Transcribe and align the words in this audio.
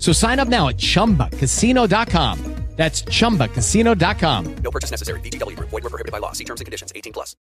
So 0.00 0.12
sign 0.12 0.40
up 0.40 0.48
now 0.48 0.68
at 0.68 0.76
chumbacasino.com. 0.78 2.38
That's 2.76 3.02
chumbacasino.com. 3.02 4.54
No 4.64 4.70
purchase 4.70 4.90
necessary. 4.90 5.20
BGW. 5.20 5.54
Void 5.58 5.82
were 5.82 5.90
prohibited 5.90 6.12
by 6.12 6.18
law. 6.18 6.32
See 6.32 6.44
terms 6.44 6.62
and 6.62 6.66
conditions 6.66 6.92
18 6.96 7.12
plus. 7.12 7.36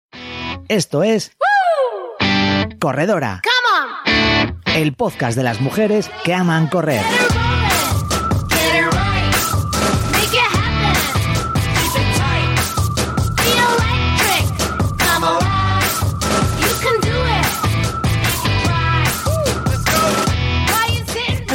Esto 0.70 1.02
es 1.02 1.30
Woo! 1.38 2.79
Corredora. 2.80 3.43
Come 3.45 3.66
on. 3.74 4.63
El 4.74 4.95
podcast 4.95 5.37
de 5.37 5.43
las 5.43 5.60
mujeres 5.60 6.09
que 6.24 6.32
aman 6.32 6.68
correr. 6.68 7.02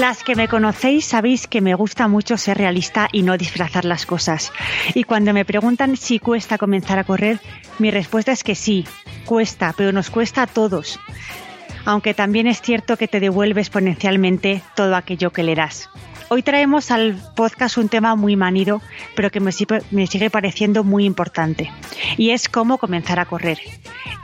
Las 0.02 0.24
que 0.24 0.36
me 0.36 0.48
conocéis 0.48 1.06
sabéis 1.06 1.46
que 1.46 1.62
me 1.62 1.76
gusta 1.76 2.08
mucho 2.08 2.36
ser 2.36 2.58
realista 2.58 3.08
y 3.12 3.22
no 3.22 3.38
disfrazar 3.38 3.86
las 3.86 4.08
cosas. 4.08 4.52
Y 4.96 5.04
cuando 5.04 5.32
me 5.32 5.46
preguntan 5.46 5.96
si 5.96 6.18
cuesta 6.18 6.58
comenzar 6.58 6.98
a 6.98 7.04
correr, 7.04 7.40
mi 7.78 7.92
respuesta 7.92 8.32
es 8.32 8.44
que 8.44 8.56
sí, 8.56 8.84
cuesta, 9.26 9.76
pero 9.78 9.92
nos 9.92 10.10
cuesta 10.10 10.42
a 10.42 10.48
todos. 10.48 11.00
Aunque 11.86 12.16
también 12.16 12.48
es 12.48 12.64
cierto 12.64 12.98
que 12.98 13.08
te 13.08 13.20
devuelve 13.20 13.62
exponencialmente 13.62 14.64
todo 14.76 14.96
aquello 14.96 15.30
que 15.30 15.44
le 15.44 15.54
das. 15.54 15.88
Hoy 16.34 16.44
traemos 16.44 16.92
al 16.92 17.18
podcast 17.36 17.76
un 17.76 17.90
tema 17.90 18.16
muy 18.16 18.38
manido, 18.38 18.82
pero 19.18 19.30
que 19.32 19.42
me, 19.42 19.52
si- 19.52 19.68
me 19.92 20.08
sigue 20.08 20.30
pareciendo 20.30 20.86
muy 20.86 21.04
importante, 21.04 21.70
y 22.16 22.30
es 22.30 22.48
cómo 22.48 22.78
comenzar 22.78 23.20
a 23.20 23.26
correr. 23.26 23.60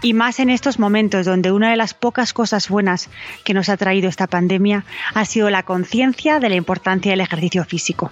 Y 0.02 0.14
más 0.14 0.40
en 0.40 0.50
estos 0.50 0.80
momentos 0.80 1.26
donde 1.26 1.52
una 1.52 1.70
de 1.70 1.76
las 1.76 1.94
pocas 1.94 2.32
cosas 2.32 2.70
buenas 2.70 3.10
que 3.44 3.54
nos 3.54 3.68
ha 3.68 3.76
traído 3.76 4.08
esta 4.08 4.26
pandemia 4.26 4.86
ha 5.16 5.26
sido 5.26 5.50
la 5.50 5.64
conciencia 5.64 6.40
de 6.40 6.48
la 6.48 6.56
importancia 6.56 7.12
del 7.12 7.20
ejercicio 7.20 7.66
físico. 7.66 8.10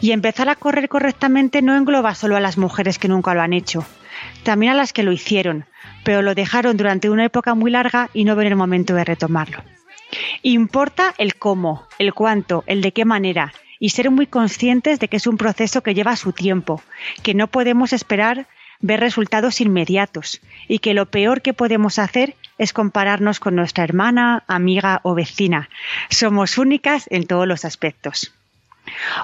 Y 0.00 0.12
empezar 0.12 0.48
a 0.48 0.54
correr 0.54 0.88
correctamente 0.88 1.60
no 1.60 1.76
engloba 1.76 2.14
solo 2.14 2.36
a 2.36 2.40
las 2.40 2.56
mujeres 2.56 2.98
que 2.98 3.08
nunca 3.08 3.34
lo 3.34 3.42
han 3.42 3.52
hecho, 3.52 3.84
también 4.44 4.72
a 4.72 4.76
las 4.76 4.94
que 4.94 5.02
lo 5.02 5.12
hicieron, 5.12 5.66
pero 6.04 6.22
lo 6.22 6.34
dejaron 6.34 6.78
durante 6.78 7.10
una 7.10 7.26
época 7.26 7.54
muy 7.54 7.70
larga 7.70 8.08
y 8.14 8.24
no 8.24 8.34
ven 8.34 8.46
el 8.46 8.56
momento 8.56 8.94
de 8.94 9.04
retomarlo. 9.04 9.62
Importa 10.42 11.14
el 11.18 11.34
cómo, 11.34 11.86
el 11.98 12.14
cuánto, 12.14 12.64
el 12.66 12.80
de 12.80 12.92
qué 12.92 13.04
manera 13.04 13.52
y 13.78 13.90
ser 13.90 14.10
muy 14.10 14.26
conscientes 14.26 14.98
de 14.98 15.08
que 15.08 15.18
es 15.18 15.26
un 15.26 15.36
proceso 15.36 15.82
que 15.82 15.94
lleva 15.94 16.16
su 16.16 16.32
tiempo, 16.32 16.82
que 17.22 17.34
no 17.34 17.46
podemos 17.46 17.92
esperar 17.92 18.46
ver 18.80 19.00
resultados 19.00 19.60
inmediatos 19.60 20.40
y 20.68 20.78
que 20.78 20.94
lo 20.94 21.06
peor 21.06 21.42
que 21.42 21.52
podemos 21.52 21.98
hacer 21.98 22.36
es 22.58 22.72
compararnos 22.72 23.40
con 23.40 23.54
nuestra 23.54 23.84
hermana, 23.84 24.44
amiga 24.46 25.00
o 25.02 25.14
vecina. 25.14 25.68
Somos 26.10 26.58
únicas 26.58 27.06
en 27.10 27.26
todos 27.26 27.46
los 27.46 27.64
aspectos. 27.64 28.32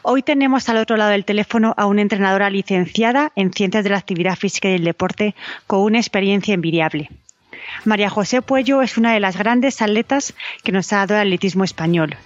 Hoy 0.03 0.23
tenemos 0.23 0.69
al 0.69 0.77
otro 0.77 0.97
lado 0.97 1.11
del 1.11 1.25
teléfono 1.25 1.75
a 1.77 1.87
una 1.87 2.03
entrenadora 2.03 2.51
licenciada 2.51 3.33
en 3.35 3.53
Ciencias 3.53 3.85
de 3.85 3.91
la 3.91 3.99
Actividad 3.99 4.37
Física 4.37 4.69
y 4.69 4.73
del 4.73 4.85
Deporte 4.85 5.35
con 5.67 5.81
una 5.81 5.99
experiencia 5.99 6.55
envidiable. 6.55 7.11
María 7.85 8.11
José 8.11 8.43
Puello 8.43 8.83
es 8.83 8.97
una 8.97 9.13
de 9.13 9.21
las 9.21 9.37
grandes 9.37 9.83
atletas 9.83 10.35
que 10.63 10.73
nos 10.73 10.93
ha 10.93 10.99
dado 10.99 11.15
el 11.15 11.29
atletismo 11.29 11.65
español. 11.65 12.17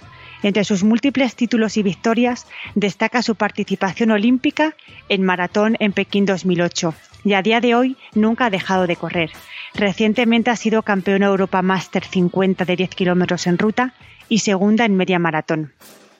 Entre 0.41 0.63
sus 0.63 0.83
múltiples 0.83 1.35
títulos 1.35 1.75
y 1.77 1.83
victorias 1.83 2.47
destaca 2.75 3.21
su 3.21 3.35
participación 3.35 4.11
olímpica 4.11 4.75
en 5.09 5.23
maratón 5.23 5.75
en 5.79 5.91
Pekín 5.91 6.25
2008 6.25 6.93
y 7.25 7.33
a 7.33 7.41
día 7.41 7.59
de 7.59 7.75
hoy 7.75 7.97
nunca 8.15 8.45
ha 8.45 8.49
dejado 8.49 8.87
de 8.87 8.95
correr. 8.95 9.31
Recientemente 9.73 10.49
ha 10.49 10.55
sido 10.55 10.83
campeona 10.83 11.27
Europa 11.27 11.61
Master 11.61 12.03
50 12.03 12.65
de 12.65 12.75
10 12.75 12.89
kilómetros 12.91 13.47
en 13.47 13.57
ruta 13.57 13.93
y 14.29 14.39
segunda 14.39 14.85
en 14.85 14.95
media 14.95 15.19
maratón. 15.19 15.73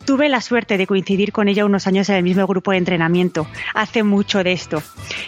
Tuve 0.05 0.29
la 0.29 0.41
suerte 0.41 0.77
de 0.77 0.87
coincidir 0.87 1.31
con 1.31 1.47
ella 1.47 1.65
unos 1.65 1.87
años 1.87 2.09
en 2.09 2.15
el 2.15 2.23
mismo 2.23 2.47
grupo 2.47 2.71
de 2.71 2.77
entrenamiento. 2.77 3.47
Hace 3.75 4.03
mucho 4.03 4.43
de 4.43 4.53
esto. 4.53 4.81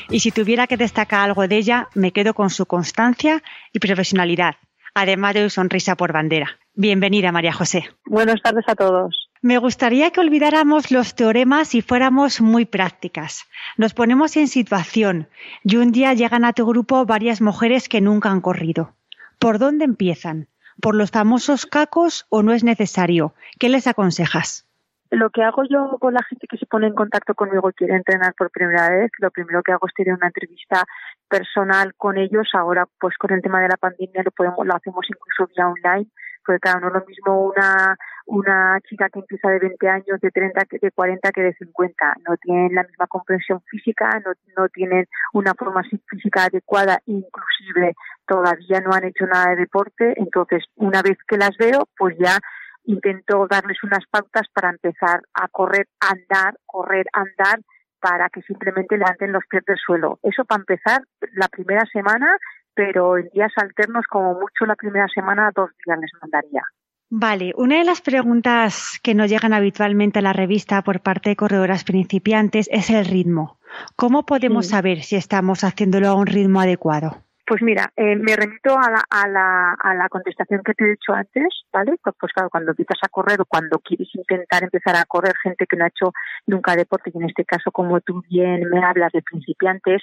Y 0.10 0.22
si 0.22 0.32
tuviera 0.32 0.68
que 0.68 0.78
destacar 0.78 1.22
algo 1.22 1.48
de 1.48 1.58
ella, 1.58 1.88
me 1.94 2.12
quedo 2.12 2.34
con 2.34 2.50
su 2.50 2.66
constancia 2.66 3.44
y 3.74 3.80
profesionalidad, 3.80 4.56
además 4.94 5.36
de 5.36 5.44
su 5.44 5.50
sonrisa 5.52 5.96
por 5.96 6.14
bandera. 6.14 6.58
Bienvenida, 6.74 7.32
María 7.32 7.54
José. 7.54 7.90
Buenas 8.06 8.42
tardes 8.42 8.64
a 8.68 8.76
todos. 8.76 9.30
Me 9.44 9.58
gustaría 9.58 10.12
que 10.12 10.20
olvidáramos 10.20 10.92
los 10.92 11.16
teoremas 11.16 11.74
y 11.74 11.82
fuéramos 11.82 12.42
muy 12.42 12.66
prácticas. 12.66 13.46
Nos 13.76 13.94
ponemos 13.94 14.38
en 14.38 14.48
situación 14.48 15.30
y 15.64 15.78
un 15.78 15.92
día 15.92 16.14
llegan 16.14 16.46
a 16.46 16.54
tu 16.54 16.66
grupo 16.66 17.06
varias 17.06 17.42
mujeres 17.42 17.90
que 17.90 18.02
nunca 18.02 18.30
han 18.30 18.42
corrido. 18.42 18.96
¿Por 19.40 19.58
dónde 19.58 19.86
empiezan? 19.86 20.48
¿Por 20.82 20.96
los 20.96 21.12
famosos 21.12 21.66
cacos 21.66 22.26
o 22.30 22.42
no 22.42 22.54
es 22.54 22.64
necesario? 22.64 23.34
¿Qué 23.60 23.70
les 23.70 23.86
aconsejas? 23.86 24.66
Lo 25.12 25.30
que 25.30 25.44
hago 25.44 25.64
yo 25.70 25.98
con 26.00 26.14
la 26.14 26.24
gente 26.24 26.48
que 26.48 26.58
se 26.58 26.66
pone 26.66 26.88
en 26.88 26.96
contacto 26.96 27.36
conmigo 27.36 27.70
y 27.70 27.74
quiere 27.74 27.96
entrenar 27.96 28.34
por 28.34 28.50
primera 28.50 28.90
vez, 28.90 29.12
lo 29.20 29.30
primero 29.30 29.62
que 29.62 29.74
hago 29.74 29.86
es 29.86 29.94
tener 29.94 30.14
una 30.14 30.28
entrevista 30.28 30.86
personal 31.28 31.94
con 31.96 32.18
ellos. 32.18 32.50
Ahora, 32.54 32.88
pues 33.00 33.18
con 33.18 33.32
el 33.32 33.42
tema 33.42 33.62
de 33.62 33.68
la 33.68 33.78
pandemia 33.78 34.24
lo 34.24 34.32
podemos, 34.32 34.66
lo 34.66 34.74
hacemos 34.74 35.06
incluso 35.10 35.52
vía 35.54 35.68
online, 35.68 36.10
porque 36.46 36.62
claro, 36.62 36.80
no 36.80 36.90
lo 36.90 37.06
mismo 37.06 37.44
una 37.44 37.98
una 38.26 38.80
chica 38.88 39.10
que 39.10 39.20
empieza 39.20 39.50
de 39.50 39.60
20 39.60 39.90
años, 39.90 40.20
de 40.22 40.32
30, 40.32 40.66
que- 40.66 40.80
de 40.80 40.92
40 40.92 41.32
que 41.32 41.42
de 41.42 41.54
50. 41.54 42.16
No 42.28 42.38
tienen 42.38 42.76
la 42.76 42.84
misma 42.84 43.08
comprensión 43.08 43.62
física, 43.70 44.10
no, 44.26 44.32
no 44.58 44.70
tienen 44.70 45.08
una 45.34 45.54
forma 45.54 45.82
así 45.82 46.02
física 46.08 46.46
adecuada, 46.46 47.00
inclusive 47.06 47.94
todavía 48.26 48.80
no 48.82 48.92
han 48.94 49.06
hecho 49.06 49.26
nada 49.26 49.52
de 49.52 49.58
deporte. 49.58 50.14
Entonces, 50.18 50.64
una 50.76 51.02
vez 51.02 51.18
que 51.28 51.38
las 51.38 51.56
veo, 51.58 51.88
pues 51.98 52.16
ya 52.20 52.38
intento 52.86 53.48
darles 53.50 53.84
unas 53.84 54.06
pautas 54.10 54.48
para 54.54 54.70
empezar 54.70 55.22
a 55.34 55.48
correr, 55.50 55.88
andar, 56.00 56.56
correr, 56.66 57.06
andar, 57.14 57.60
para 58.00 58.30
que 58.30 58.42
simplemente 58.42 58.98
levanten 58.98 59.32
los 59.32 59.44
pies 59.48 59.64
del 59.66 59.78
suelo. 59.78 60.18
Eso 60.24 60.44
para 60.46 60.62
empezar 60.62 61.04
la 61.34 61.48
primera 61.48 61.86
semana, 61.92 62.36
pero 62.74 63.18
en 63.18 63.30
días 63.30 63.52
alternos, 63.58 64.06
como 64.08 64.34
mucho 64.34 64.66
la 64.66 64.76
primera 64.76 65.08
semana, 65.14 65.52
dos 65.54 65.70
días 65.86 66.00
les 66.00 66.12
mandaría. 66.20 66.64
Vale, 67.14 67.52
una 67.58 67.78
de 67.78 67.84
las 67.84 68.00
preguntas 68.02 68.98
que 69.04 69.14
nos 69.14 69.30
llegan 69.30 69.52
habitualmente 69.52 70.20
a 70.20 70.22
la 70.22 70.32
revista 70.32 70.82
por 70.82 71.02
parte 71.02 71.30
de 71.30 71.36
corredoras 71.36 71.84
principiantes 71.84 72.70
es 72.72 72.90
el 72.90 73.04
ritmo. 73.06 73.58
¿Cómo 73.98 74.26
podemos 74.26 74.68
Sí. 74.68 74.72
saber 74.72 75.02
si 75.02 75.18
estamos 75.18 75.66
haciéndolo 75.66 76.08
a 76.08 76.16
un 76.16 76.26
ritmo 76.26 76.62
adecuado? 76.62 77.18
Pues 77.46 77.62
mira, 77.62 77.92
eh, 77.98 78.16
me 78.16 78.34
remito 78.38 78.78
a 78.78 78.90
la, 78.90 79.04
a, 79.10 79.28
la, 79.28 79.74
a 79.74 79.94
la 79.94 80.08
contestación 80.08 80.62
que 80.64 80.74
te 80.74 80.86
he 80.86 80.92
dicho 80.92 81.12
antes, 81.12 81.48
¿vale? 81.74 81.96
Pues, 82.02 82.16
pues 82.18 82.32
claro, 82.32 82.50
cuando 82.50 82.72
empiezas 82.72 83.00
a 83.02 83.10
correr 83.10 83.42
o 83.42 83.46
cuando 83.46 83.80
quieres 83.80 84.08
intentar 84.16 84.64
empezar 84.64 84.96
a 84.96 85.04
correr, 85.04 85.34
gente 85.44 85.66
que 85.68 85.76
no 85.76 85.84
ha 85.84 85.90
hecho 85.90 86.14
nunca 86.48 86.78
deporte, 86.78 87.12
y 87.14 87.18
en 87.18 87.28
este 87.28 87.44
caso, 87.44 87.70
como 87.72 88.00
tú 88.00 88.24
bien 88.30 88.70
me 88.70 88.82
hablas 88.82 89.12
de 89.12 89.22
principiantes, 89.22 90.02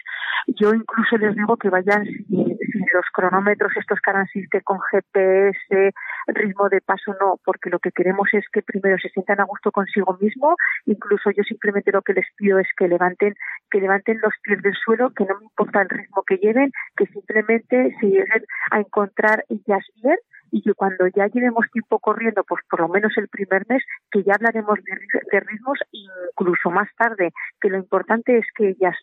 yo 0.48 0.74
incluso 0.74 1.16
les 1.16 1.34
digo 1.36 1.56
que 1.56 1.70
vayan 1.70 2.04
sin, 2.04 2.26
sin 2.28 2.47
los 2.92 3.04
cronómetros 3.12 3.72
estos 3.76 3.98
que 4.00 4.10
ahora 4.10 4.24
existen 4.24 4.60
con 4.62 4.78
GPS, 4.80 5.92
ritmo 6.26 6.68
de 6.68 6.80
paso, 6.80 7.14
no, 7.20 7.38
porque 7.44 7.70
lo 7.70 7.78
que 7.78 7.92
queremos 7.92 8.28
es 8.32 8.44
que 8.52 8.62
primero 8.62 8.98
se 8.98 9.08
sientan 9.10 9.40
a 9.40 9.44
gusto 9.44 9.70
consigo 9.70 10.16
mismo, 10.20 10.56
incluso 10.86 11.30
yo 11.30 11.42
simplemente 11.44 11.92
lo 11.92 12.02
que 12.02 12.14
les 12.14 12.26
pido 12.36 12.58
es 12.58 12.68
que 12.76 12.88
levanten, 12.88 13.34
que 13.70 13.80
levanten 13.80 14.20
los 14.20 14.32
pies 14.42 14.62
del 14.62 14.74
suelo, 14.74 15.10
que 15.10 15.24
no 15.24 15.38
me 15.38 15.44
importa 15.44 15.82
el 15.82 15.88
ritmo 15.88 16.22
que 16.26 16.36
lleven, 16.36 16.72
que 16.96 17.06
simplemente 17.06 17.96
se 18.00 18.06
lleguen 18.06 18.44
a 18.70 18.80
encontrar 18.80 19.44
ellas 19.48 19.84
bien 20.02 20.16
y 20.50 20.62
que 20.62 20.74
cuando 20.74 21.06
ya 21.08 21.26
llevemos 21.26 21.66
tiempo 21.72 21.98
corriendo, 21.98 22.44
pues 22.44 22.62
por 22.70 22.80
lo 22.80 22.88
menos 22.88 23.12
el 23.16 23.28
primer 23.28 23.66
mes, 23.68 23.82
que 24.10 24.22
ya 24.22 24.34
hablaremos 24.34 24.78
de, 24.82 24.92
de 25.30 25.40
ritmos 25.40 25.78
incluso 25.92 26.70
más 26.70 26.88
tarde, 26.96 27.32
que 27.60 27.68
lo 27.68 27.76
importante 27.76 28.38
es 28.38 28.46
que 28.54 28.70
ellas 28.70 28.96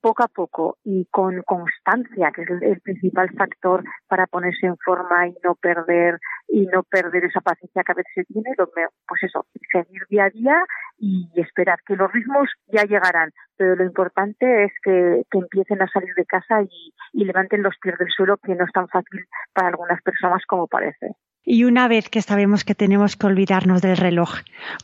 poco 0.00 0.22
a 0.24 0.28
poco 0.28 0.78
y 0.84 1.06
con 1.10 1.42
constancia, 1.42 2.30
que 2.34 2.42
es 2.42 2.48
el, 2.62 2.80
principal 2.80 3.30
factor 3.36 3.84
para 4.08 4.26
ponerse 4.26 4.66
en 4.66 4.76
forma 4.78 5.28
y 5.28 5.34
no 5.44 5.54
perder 5.54 6.18
y 6.48 6.66
no 6.66 6.82
perder 6.82 7.24
esa 7.24 7.40
paciencia 7.40 7.82
que 7.84 7.92
a 7.92 7.94
veces 7.94 8.12
se 8.14 8.24
tiene, 8.24 8.50
pues 8.56 9.22
eso, 9.22 9.46
seguir 9.72 10.02
día 10.08 10.24
a 10.24 10.30
día 10.30 10.64
y 10.98 11.28
esperar 11.36 11.78
que 11.86 11.96
los 11.96 12.12
ritmos 12.12 12.48
ya 12.72 12.84
llegarán, 12.84 13.30
pero 13.56 13.76
lo 13.76 13.84
importante 13.84 14.64
es 14.64 14.72
que, 14.82 15.22
que 15.30 15.38
empiecen 15.38 15.82
a 15.82 15.88
salir 15.88 16.14
de 16.14 16.24
casa 16.24 16.62
y 16.62 17.24
levanten 17.24 17.62
los 17.62 17.74
pies 17.80 17.98
del 17.98 18.08
suelo, 18.10 18.38
que 18.38 18.54
no 18.54 18.64
es 18.64 18.72
tan 18.72 18.88
fácil 18.88 19.24
para 19.52 19.68
algunas 19.68 20.00
personas 20.02 20.42
como 20.46 20.66
parece. 20.66 21.14
Y 21.44 21.64
una 21.64 21.88
vez 21.88 22.08
que 22.08 22.22
sabemos 22.22 22.64
que 22.64 22.74
tenemos 22.74 23.16
que 23.16 23.26
olvidarnos 23.26 23.80
del 23.80 23.96
reloj, 23.96 24.40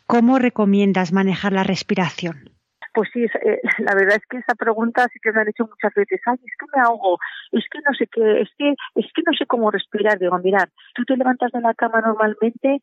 ¿cómo 0.07 0.39
recomiendas 0.39 1.13
manejar 1.13 1.53
la 1.53 1.65
respiración? 1.65 2.56
Pues 2.97 3.11
sí, 3.13 3.25
eh, 3.25 3.61
la 3.81 3.95
verdad 3.95 4.17
es 4.17 4.27
que 4.27 4.39
esa 4.39 4.55
pregunta 4.55 5.07
sí 5.13 5.19
que 5.23 5.31
me 5.31 5.43
han 5.43 5.49
hecho 5.49 5.67
muchas 5.67 5.93
veces. 5.95 6.19
Ay, 6.25 6.37
es 6.43 6.55
que 6.59 6.67
me 6.75 6.83
ahogo, 6.83 7.19
es 7.53 7.65
que 7.71 7.79
no 7.87 7.93
sé 7.93 8.07
qué, 8.07 8.41
es 8.41 8.49
que, 8.57 8.71
es 8.71 9.13
que 9.13 9.23
no 9.27 9.35
sé 9.37 9.45
cómo 9.45 9.71
respirar. 9.71 10.19
Digo, 10.19 10.39
mirar, 10.39 10.71
tú 10.95 11.05
te 11.05 11.15
levantas 11.15 11.53
de 11.53 11.61
la 11.61 11.75
cama 11.75 12.01
normalmente 12.01 12.81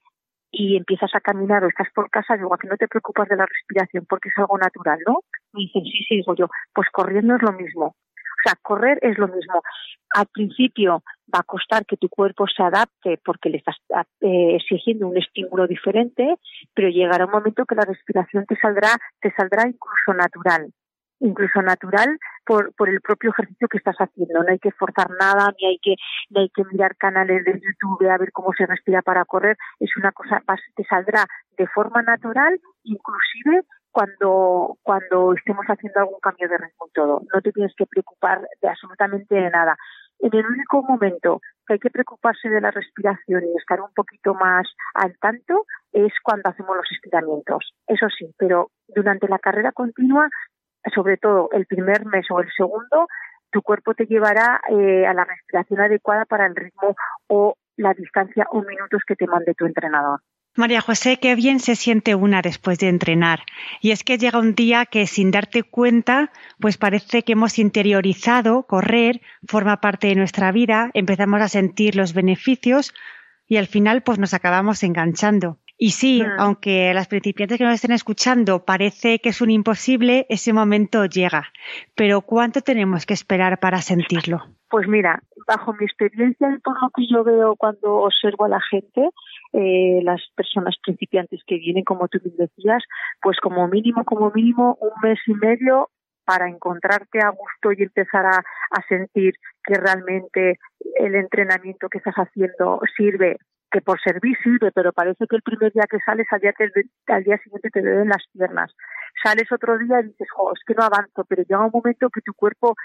y 0.52 0.78
empiezas 0.78 1.10
a 1.16 1.20
caminar 1.20 1.64
o 1.64 1.68
estás 1.68 1.88
por 1.96 2.12
casa, 2.12 2.38
digo, 2.38 2.54
a 2.54 2.60
que 2.60 2.68
no 2.68 2.78
te 2.78 2.88
preocupas 2.88 3.28
de 3.28 3.38
la 3.38 3.48
respiración 3.48 4.06
porque 4.08 4.30
es 4.30 4.38
algo 4.38 4.56
natural, 4.60 5.00
¿no? 5.08 5.22
Me 5.52 5.62
dicen, 5.62 5.82
sí, 5.84 6.06
sí, 6.08 6.16
digo 6.18 6.36
yo, 6.36 6.48
pues 6.76 6.88
corriendo 6.92 7.36
es 7.36 7.42
lo 7.42 7.54
mismo. 7.54 7.86
O 7.88 8.42
sea, 8.46 8.54
correr 8.62 9.00
es 9.02 9.18
lo 9.18 9.28
mismo. 9.28 9.64
Al 10.12 10.28
principio 10.32 11.02
va 11.34 11.40
a 11.40 11.44
costar 11.44 11.86
que 11.86 11.98
tu 11.98 12.10
cuerpo 12.10 12.46
se 12.48 12.64
adapte 12.64 13.20
porque 13.24 13.50
le 13.50 13.58
estás 13.58 13.76
eh, 14.22 14.56
exigiendo 14.56 15.08
un 15.08 15.18
estímulo 15.18 15.68
diferente, 15.68 16.36
pero 16.74 16.90
llegará 16.90 17.26
un 17.26 17.32
momento 17.32 17.66
que 17.66 17.76
la 17.76 17.86
respiración 17.86 18.46
te 18.46 18.56
saldrá, 18.58 18.98
te 19.22 19.32
saldrá 19.36 19.68
incluso 19.68 20.14
natural 20.14 20.72
incluso 21.24 21.62
natural 21.62 22.20
por, 22.46 22.74
por 22.76 22.90
el 22.90 23.00
propio 23.02 23.32
ejercicio 23.32 23.68
que 23.68 23.78
estás 23.78 23.96
haciendo. 23.98 24.44
No 24.44 24.50
hay 24.50 24.60
que 24.60 24.72
forzar 24.72 25.10
nada, 25.20 25.54
ni 25.60 25.68
hay 25.68 25.80
que, 25.82 25.96
ni 26.30 26.42
hay 26.42 26.50
que 26.50 26.64
mirar 26.66 26.96
canales 26.98 27.44
de 27.46 27.54
YouTube 27.54 28.10
a 28.10 28.18
ver 28.18 28.32
cómo 28.32 28.52
se 28.58 28.66
respira 28.66 29.02
para 29.02 29.26
correr. 29.26 29.58
Es 29.80 29.96
una 29.96 30.12
cosa, 30.12 30.42
te 30.76 30.84
saldrá 30.84 31.26
de 31.58 31.68
forma 31.68 32.02
natural, 32.02 32.60
inclusive 32.84 33.62
cuando, 33.92 34.78
cuando 34.82 35.34
estemos 35.34 35.66
haciendo 35.68 36.00
algún 36.00 36.20
cambio 36.20 36.50
de 36.50 36.58
ritmo 36.58 36.88
y 36.88 36.92
todo. 36.94 37.22
No 37.34 37.42
te 37.42 37.52
tienes 37.52 37.74
que 37.78 37.86
preocupar 37.86 38.42
de 38.62 38.68
absolutamente 38.68 39.36
de 39.36 39.50
nada. 39.50 39.78
En 40.24 40.34
el 40.34 40.46
único 40.46 40.82
momento 40.84 41.42
que 41.68 41.74
hay 41.74 41.80
que 41.80 41.90
preocuparse 41.90 42.48
de 42.48 42.62
la 42.62 42.72
respiración 42.72 43.44
y 43.44 43.58
estar 43.58 43.82
un 43.82 43.94
poquito 43.94 44.34
más 44.34 44.66
al 44.94 45.18
tanto 45.20 45.66
es 45.92 46.14
cuando 46.24 46.50
hacemos 46.50 46.78
los 46.78 46.90
estiramientos. 46.94 47.74
Eso 47.88 48.08
sí, 48.08 48.34
pero 48.38 48.72
durante 48.88 49.28
la 49.28 49.38
carrera 49.38 49.74
continua, 49.74 50.30
sobre 50.96 51.18
todo 51.18 51.50
el 51.52 51.66
primer 51.66 52.06
mes 52.06 52.26
o 52.32 52.40
el 52.40 52.50
segundo, 52.56 53.08
tu 53.52 53.62
cuerpo 53.62 53.96
te 53.96 54.06
llevará 54.06 54.62
eh, 54.70 55.06
a 55.06 55.14
la 55.14 55.26
respiración 55.26 55.82
adecuada 55.82 56.24
para 56.24 56.46
el 56.46 56.56
ritmo 56.56 56.96
o 57.28 57.56
la 57.76 57.94
distancia 57.94 58.48
o 58.50 58.62
minutos 58.62 59.02
que 59.06 59.18
te 59.18 59.28
mande 59.28 59.54
tu 59.56 59.66
entrenador. 59.66 60.22
María 60.56 60.82
José, 60.82 61.18
qué 61.18 61.34
bien 61.34 61.60
se 61.60 61.76
siente 61.76 62.14
una 62.14 62.44
después 62.44 62.78
de 62.78 62.88
entrenar. 62.88 63.44
Y 63.82 63.90
es 63.90 64.04
que 64.04 64.20
llega 64.20 64.38
un 64.38 64.54
día 64.54 64.86
que 64.86 65.08
sin 65.08 65.32
darte 65.32 65.64
cuenta, 65.64 66.32
pues 66.60 66.78
parece 66.78 67.24
que 67.24 67.32
hemos 67.32 67.58
interiorizado, 67.58 68.68
correr, 68.68 69.22
forma 69.48 69.82
parte 69.82 70.08
de 70.08 70.16
nuestra 70.16 70.52
vida, 70.52 70.92
empezamos 70.94 71.42
a 71.42 71.50
sentir 71.50 71.96
los 71.96 72.14
beneficios 72.14 72.94
y 73.48 73.58
al 73.58 73.66
final 73.66 74.04
pues 74.04 74.20
nos 74.20 74.36
acabamos 74.36 74.84
enganchando. 74.84 75.58
Y 75.86 75.90
sí, 75.90 76.24
mm. 76.24 76.40
aunque 76.40 76.94
las 76.94 77.10
principiantes 77.10 77.58
que 77.58 77.66
nos 77.66 77.74
estén 77.74 77.92
escuchando 77.92 78.64
parece 78.64 79.20
que 79.20 79.28
es 79.28 79.42
un 79.42 79.52
imposible, 79.52 80.26
ese 80.30 80.54
momento 80.54 81.04
llega. 81.04 81.52
Pero 81.94 82.22
¿cuánto 82.22 82.62
tenemos 82.62 83.06
que 83.06 83.14
esperar 83.14 83.60
para 83.60 83.82
sentirlo? 83.82 84.46
Pues 84.70 84.88
mira, 84.88 85.22
bajo 85.46 85.74
mi 85.74 85.84
experiencia 85.84 86.56
y 86.56 86.60
por 86.60 86.82
lo 86.82 86.90
que 86.96 87.06
yo 87.06 87.26
veo 87.26 87.58
cuando 87.58 87.96
observo 87.96 88.46
a 88.46 88.48
la 88.48 88.62
gente, 88.72 89.10
eh, 89.52 90.00
las 90.04 90.22
personas 90.38 90.78
principiantes 90.82 91.42
que 91.46 91.58
vienen, 91.58 91.84
como 91.84 92.08
tú 92.08 92.18
decías, 92.24 92.82
pues 93.22 93.38
como 93.42 93.68
mínimo, 93.68 94.06
como 94.06 94.32
mínimo, 94.32 94.78
un 94.80 94.92
mes 95.02 95.20
y 95.28 95.34
medio 95.34 95.90
para 96.24 96.48
encontrarte 96.48 97.20
a 97.20 97.32
gusto 97.32 97.74
y 97.74 97.84
empezar 97.84 98.26
a, 98.26 98.38
a 98.38 98.88
sentir 98.88 99.34
que 99.66 99.74
realmente 99.74 100.60
el 100.96 101.16
entrenamiento 101.16 101.90
que 101.90 101.98
estás 101.98 102.16
haciendo 102.16 102.80
sirve 102.96 103.36
que 103.74 103.82
por 103.82 104.00
servir 104.00 104.38
sirve, 104.44 104.72
pero 104.72 104.94
parece 104.94 105.26
que 105.28 105.36
el 105.36 105.42
primer 105.42 105.74
día 105.74 105.88
que 105.90 105.98
sales 106.06 106.28
al 106.32 106.40
día, 106.40 106.54
al 107.08 107.24
día 107.24 107.38
siguiente 107.40 107.72
te 107.72 107.82
duelen 107.82 108.08
las 108.08 108.24
piernas. 108.32 108.72
Sales 109.24 109.52
otro 109.52 109.80
día 109.80 110.00
y 110.00 110.10
dices, 110.10 110.28
jo, 110.32 110.54
es 110.54 110.62
que 110.66 110.76
no 110.76 110.84
avanzo, 110.84 111.26
pero 111.28 111.42
llega 111.42 111.66
un 111.66 111.72
momento 111.74 112.10
que 112.12 112.22
tu 112.22 112.34
cuerpo 112.36 112.76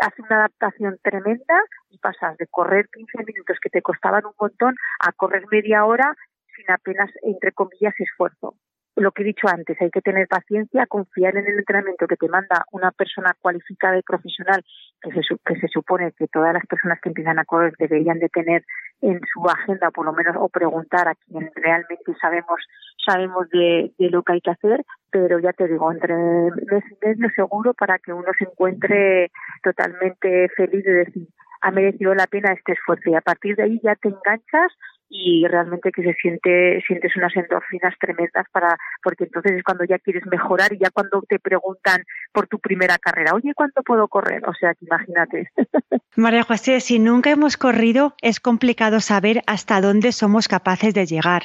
hace 0.00 0.22
una 0.22 0.36
adaptación 0.36 0.98
tremenda 1.02 1.56
y 1.90 1.98
pasas 1.98 2.36
de 2.38 2.46
correr 2.46 2.88
15 2.92 3.24
minutos 3.26 3.58
que 3.60 3.70
te 3.70 3.82
costaban 3.82 4.24
un 4.24 4.34
montón 4.38 4.76
a 5.00 5.12
correr 5.12 5.44
media 5.50 5.84
hora 5.84 6.14
sin 6.54 6.70
apenas, 6.70 7.10
entre 7.22 7.50
comillas, 7.52 7.94
esfuerzo 7.98 8.54
lo 9.00 9.12
que 9.12 9.22
he 9.22 9.26
dicho 9.26 9.48
antes, 9.48 9.80
hay 9.80 9.90
que 9.90 10.02
tener 10.02 10.28
paciencia, 10.28 10.86
confiar 10.86 11.36
en 11.36 11.46
el 11.46 11.58
entrenamiento 11.58 12.06
que 12.06 12.16
te 12.16 12.28
manda 12.28 12.64
una 12.70 12.90
persona 12.92 13.34
cualificada 13.40 13.98
y 13.98 14.02
profesional, 14.02 14.62
que 15.00 15.10
se, 15.12 15.20
que 15.44 15.60
se 15.60 15.68
supone 15.68 16.12
que 16.12 16.26
todas 16.28 16.52
las 16.52 16.66
personas 16.66 17.00
que 17.00 17.08
empiezan 17.08 17.38
a 17.38 17.44
correr 17.44 17.72
deberían 17.78 18.18
de 18.18 18.28
tener 18.28 18.64
en 19.02 19.20
su 19.32 19.48
agenda, 19.48 19.90
por 19.90 20.04
lo 20.04 20.12
menos, 20.12 20.36
o 20.38 20.48
preguntar 20.48 21.08
a 21.08 21.14
quien 21.14 21.50
realmente 21.54 22.14
sabemos 22.20 22.60
sabemos 23.04 23.48
de, 23.50 23.92
de 23.98 24.10
lo 24.10 24.22
que 24.22 24.34
hay 24.34 24.40
que 24.40 24.50
hacer, 24.50 24.84
pero 25.10 25.38
ya 25.38 25.52
te 25.52 25.66
digo, 25.66 25.90
entre 25.90 26.14
mes 26.14 26.84
y 27.00 27.30
seguro 27.34 27.72
para 27.74 27.98
que 27.98 28.12
uno 28.12 28.30
se 28.38 28.44
encuentre 28.44 29.30
totalmente 29.62 30.48
feliz 30.54 30.84
de 30.84 30.92
decir, 30.92 31.28
ha 31.62 31.70
merecido 31.70 32.14
la 32.14 32.26
pena 32.26 32.52
este 32.52 32.72
esfuerzo 32.72 33.10
y 33.10 33.14
a 33.14 33.20
partir 33.20 33.56
de 33.56 33.64
ahí 33.64 33.80
ya 33.82 33.94
te 33.96 34.08
enganchas 34.08 34.72
y 35.10 35.44
realmente 35.46 35.90
que 35.90 36.02
se 36.02 36.14
siente 36.14 36.80
sientes 36.86 37.14
unas 37.16 37.36
endorfinas 37.36 37.94
tremendas 37.98 38.46
para 38.52 38.78
porque 39.02 39.24
entonces 39.24 39.52
es 39.52 39.64
cuando 39.64 39.84
ya 39.84 39.98
quieres 39.98 40.24
mejorar 40.26 40.72
y 40.72 40.78
ya 40.78 40.90
cuando 40.90 41.20
te 41.28 41.40
preguntan 41.40 42.04
por 42.32 42.46
tu 42.46 42.60
primera 42.60 42.96
carrera, 42.96 43.34
oye, 43.34 43.52
¿cuánto 43.54 43.82
puedo 43.82 44.06
correr? 44.06 44.48
O 44.48 44.54
sea, 44.54 44.72
que 44.74 44.86
imagínate. 44.86 45.50
María 46.16 46.44
José, 46.44 46.80
si 46.80 46.98
nunca 47.00 47.30
hemos 47.30 47.56
corrido, 47.56 48.14
es 48.22 48.38
complicado 48.40 49.00
saber 49.00 49.42
hasta 49.46 49.80
dónde 49.80 50.12
somos 50.12 50.46
capaces 50.48 50.94
de 50.94 51.06
llegar. 51.06 51.42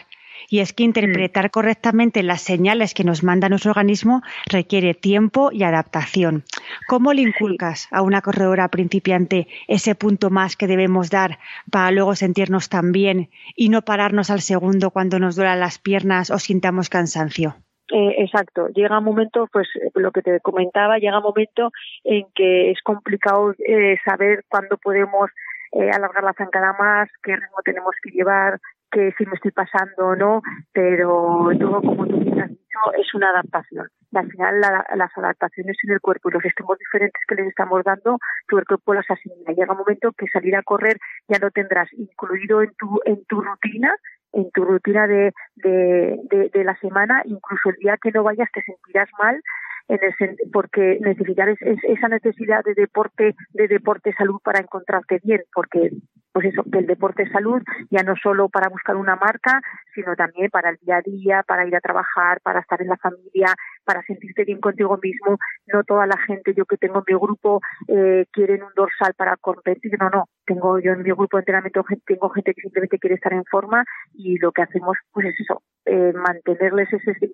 Y 0.50 0.60
es 0.60 0.74
que 0.74 0.84
interpretar 0.84 1.52
correctamente 1.52 2.24
las 2.24 2.42
señales 2.42 2.94
que 2.94 3.04
nos 3.04 3.24
manda 3.24 3.50
nuestro 3.50 3.72
organismo 3.72 4.22
requiere 4.50 4.94
tiempo 4.94 5.52
y 5.52 5.64
adaptación. 5.64 6.44
¿Cómo 6.88 7.14
le 7.14 7.22
inculcas 7.22 7.88
a 7.92 8.02
una 8.02 8.22
corredora 8.22 8.68
principiante 8.70 9.48
ese 9.68 9.96
punto 9.96 10.30
más 10.30 10.56
que 10.56 10.68
debemos 10.68 11.10
dar 11.10 11.40
para 11.72 11.92
luego 11.92 12.16
sentirnos 12.16 12.70
tan 12.70 12.92
bien 12.92 13.30
y 13.56 13.70
no 13.70 13.84
pararnos 13.84 14.30
al 14.30 14.42
segundo 14.42 14.92
cuando 14.92 15.20
nos 15.20 15.36
duelan 15.36 15.60
las 15.60 15.80
piernas 15.80 16.30
o 16.30 16.40
sintamos 16.40 16.90
cansancio? 16.90 17.56
Eh, 17.92 18.16
exacto. 18.24 18.68
Llega 18.70 18.98
un 18.98 19.06
momento, 19.06 19.48
pues 19.52 19.68
lo 19.94 20.12
que 20.12 20.22
te 20.22 20.40
comentaba, 20.40 20.98
llega 20.98 21.18
un 21.18 21.24
momento 21.24 21.72
en 22.04 22.26
que 22.34 22.72
es 22.72 22.82
complicado 22.82 23.54
eh, 23.60 23.98
saber 24.04 24.44
cuándo 24.48 24.78
podemos 24.78 25.30
eh, 25.76 25.92
alargar 25.92 26.24
la 26.24 26.34
zancada 26.34 26.74
más, 26.80 27.10
qué 27.22 27.36
ritmo 27.36 27.58
tenemos 27.64 27.94
que 28.02 28.12
llevar, 28.12 28.60
que 28.90 29.12
si 29.18 29.26
me 29.26 29.34
estoy 29.34 29.52
pasando 29.52 30.08
o 30.08 30.16
no, 30.16 30.42
pero 30.72 31.50
todo, 31.60 31.82
como 31.82 32.08
tú 32.08 32.16
has 32.16 32.50
dicho, 32.50 32.80
es 32.98 33.14
una 33.14 33.30
adaptación. 33.32 33.90
al 34.14 34.32
final, 34.32 34.62
las 34.62 35.18
adaptaciones 35.18 35.76
en 35.84 35.92
el 35.92 36.00
cuerpo 36.00 36.30
y 36.30 36.34
los 36.34 36.46
estímulos 36.46 36.80
diferentes 36.80 37.22
que 37.28 37.36
les 37.36 37.48
estamos 37.48 37.84
dando, 37.84 38.20
tu 38.48 38.56
cuerpo 38.66 38.94
las 38.94 39.12
asimila. 39.12 39.52
Llega 39.52 39.74
un 39.74 39.80
momento 39.80 40.14
que 40.18 40.28
salir 40.28 40.56
a 40.56 40.64
correr 40.64 40.98
ya 41.28 41.40
no 41.40 41.52
tendrás 41.52 41.92
incluido 41.92 42.62
en 42.62 42.74
tu, 42.76 43.02
en 43.04 43.26
tu 43.26 43.42
rutina, 43.42 43.94
en 44.32 44.50
tu 44.52 44.64
rutina 44.64 45.08
de, 45.08 45.34
de, 45.56 46.18
de, 46.32 46.50
de 46.54 46.64
la 46.64 46.78
semana, 46.78 47.22
incluso 47.26 47.70
el 47.70 47.76
día 47.82 47.98
que 48.02 48.12
no 48.12 48.24
vayas 48.24 48.50
te 48.54 48.62
sentirás 48.62 49.10
mal 49.20 49.42
en 49.88 50.00
el, 50.04 50.36
porque 50.52 50.98
necesitar 51.02 51.50
esa 51.50 52.08
necesidad 52.08 52.64
de 52.64 52.74
deporte 52.74 53.36
de 53.54 53.68
deporte 53.68 54.14
salud 54.18 54.40
para 54.44 54.60
encontrarte 54.60 55.20
bien 55.24 55.42
porque 55.54 55.92
pues 56.32 56.48
eso 56.48 56.64
que 56.72 56.80
el 56.80 56.88
deporte 56.88 57.24
es 57.24 57.32
salud 57.32 57.62
ya 57.92 58.04
no 58.04 58.16
solo 58.22 58.50
para 58.50 58.70
buscar 58.70 58.96
una 58.96 59.16
marca 59.16 59.62
sino 59.94 60.16
también 60.16 60.50
para 60.50 60.72
el 60.72 60.78
día 60.78 60.98
a 60.98 61.02
día 61.02 61.44
para 61.48 61.68
ir 61.68 61.76
a 61.76 61.82
trabajar 61.82 62.42
para 62.42 62.60
estar 62.60 62.82
en 62.82 62.90
la 62.90 62.98
familia 62.98 63.48
para 63.86 64.02
sentirte 64.04 64.44
bien 64.44 64.60
contigo 64.60 64.98
mismo. 65.02 65.38
No 65.68 65.84
toda 65.84 66.08
la 66.08 66.18
gente 66.18 66.54
yo 66.56 66.66
que 66.66 66.78
tengo 66.78 67.04
en 67.08 67.14
mi 67.14 67.20
grupo 67.20 67.62
eh, 67.88 68.26
quieren 68.32 68.64
un 68.64 68.74
dorsal 68.76 69.14
para 69.16 69.38
competir. 69.38 69.96
No 70.00 70.10
no 70.10 70.26
tengo 70.46 70.80
yo 70.80 70.94
en 70.94 71.04
mi 71.04 71.12
grupo 71.12 71.38
de 71.38 71.42
entrenamiento 71.42 71.86
tengo 72.06 72.30
gente 72.30 72.54
que 72.54 72.62
simplemente 72.62 73.00
quiere 73.00 73.16
estar 73.16 73.34
en 73.34 73.46
forma 73.46 73.86
y 74.14 74.38
lo 74.40 74.52
que 74.52 74.64
hacemos 74.64 74.98
pues 75.14 75.28
es 75.28 75.40
eso 75.40 75.62
eh, 75.86 76.14
mantenerles 76.14 76.92
ese 76.92 77.12
de 77.20 77.32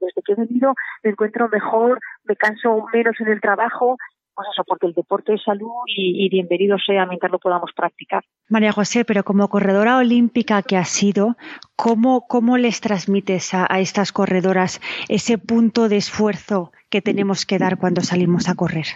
desde 0.00 0.22
que 0.24 0.32
he 0.32 0.36
venido 0.36 0.74
me 1.02 1.10
encuentro 1.10 1.48
mejor 1.48 2.00
me 2.24 2.36
canso 2.36 2.84
menos 2.92 3.14
en 3.20 3.28
el 3.28 3.40
trabajo 3.40 3.96
pues 4.34 4.48
eso, 4.52 4.64
porque 4.66 4.86
el 4.86 4.94
deporte 4.94 5.34
es 5.34 5.42
salud 5.44 5.70
y, 5.86 6.24
y, 6.24 6.28
bienvenido 6.28 6.76
sea 6.84 7.06
mientras 7.06 7.30
lo 7.30 7.38
podamos 7.38 7.70
practicar. 7.72 8.24
María 8.48 8.72
José, 8.72 9.04
pero 9.04 9.22
como 9.22 9.48
corredora 9.48 9.96
olímpica 9.96 10.62
que 10.62 10.76
has 10.76 10.88
sido, 10.88 11.36
¿cómo, 11.76 12.26
cómo 12.26 12.56
les 12.58 12.80
transmites 12.80 13.54
a, 13.54 13.64
a, 13.70 13.78
estas 13.78 14.10
corredoras 14.10 14.80
ese 15.08 15.38
punto 15.38 15.88
de 15.88 15.98
esfuerzo 15.98 16.72
que 16.90 17.00
tenemos 17.00 17.46
que 17.46 17.58
dar 17.58 17.78
cuando 17.78 18.00
salimos 18.00 18.48
a 18.48 18.56
correr? 18.56 18.86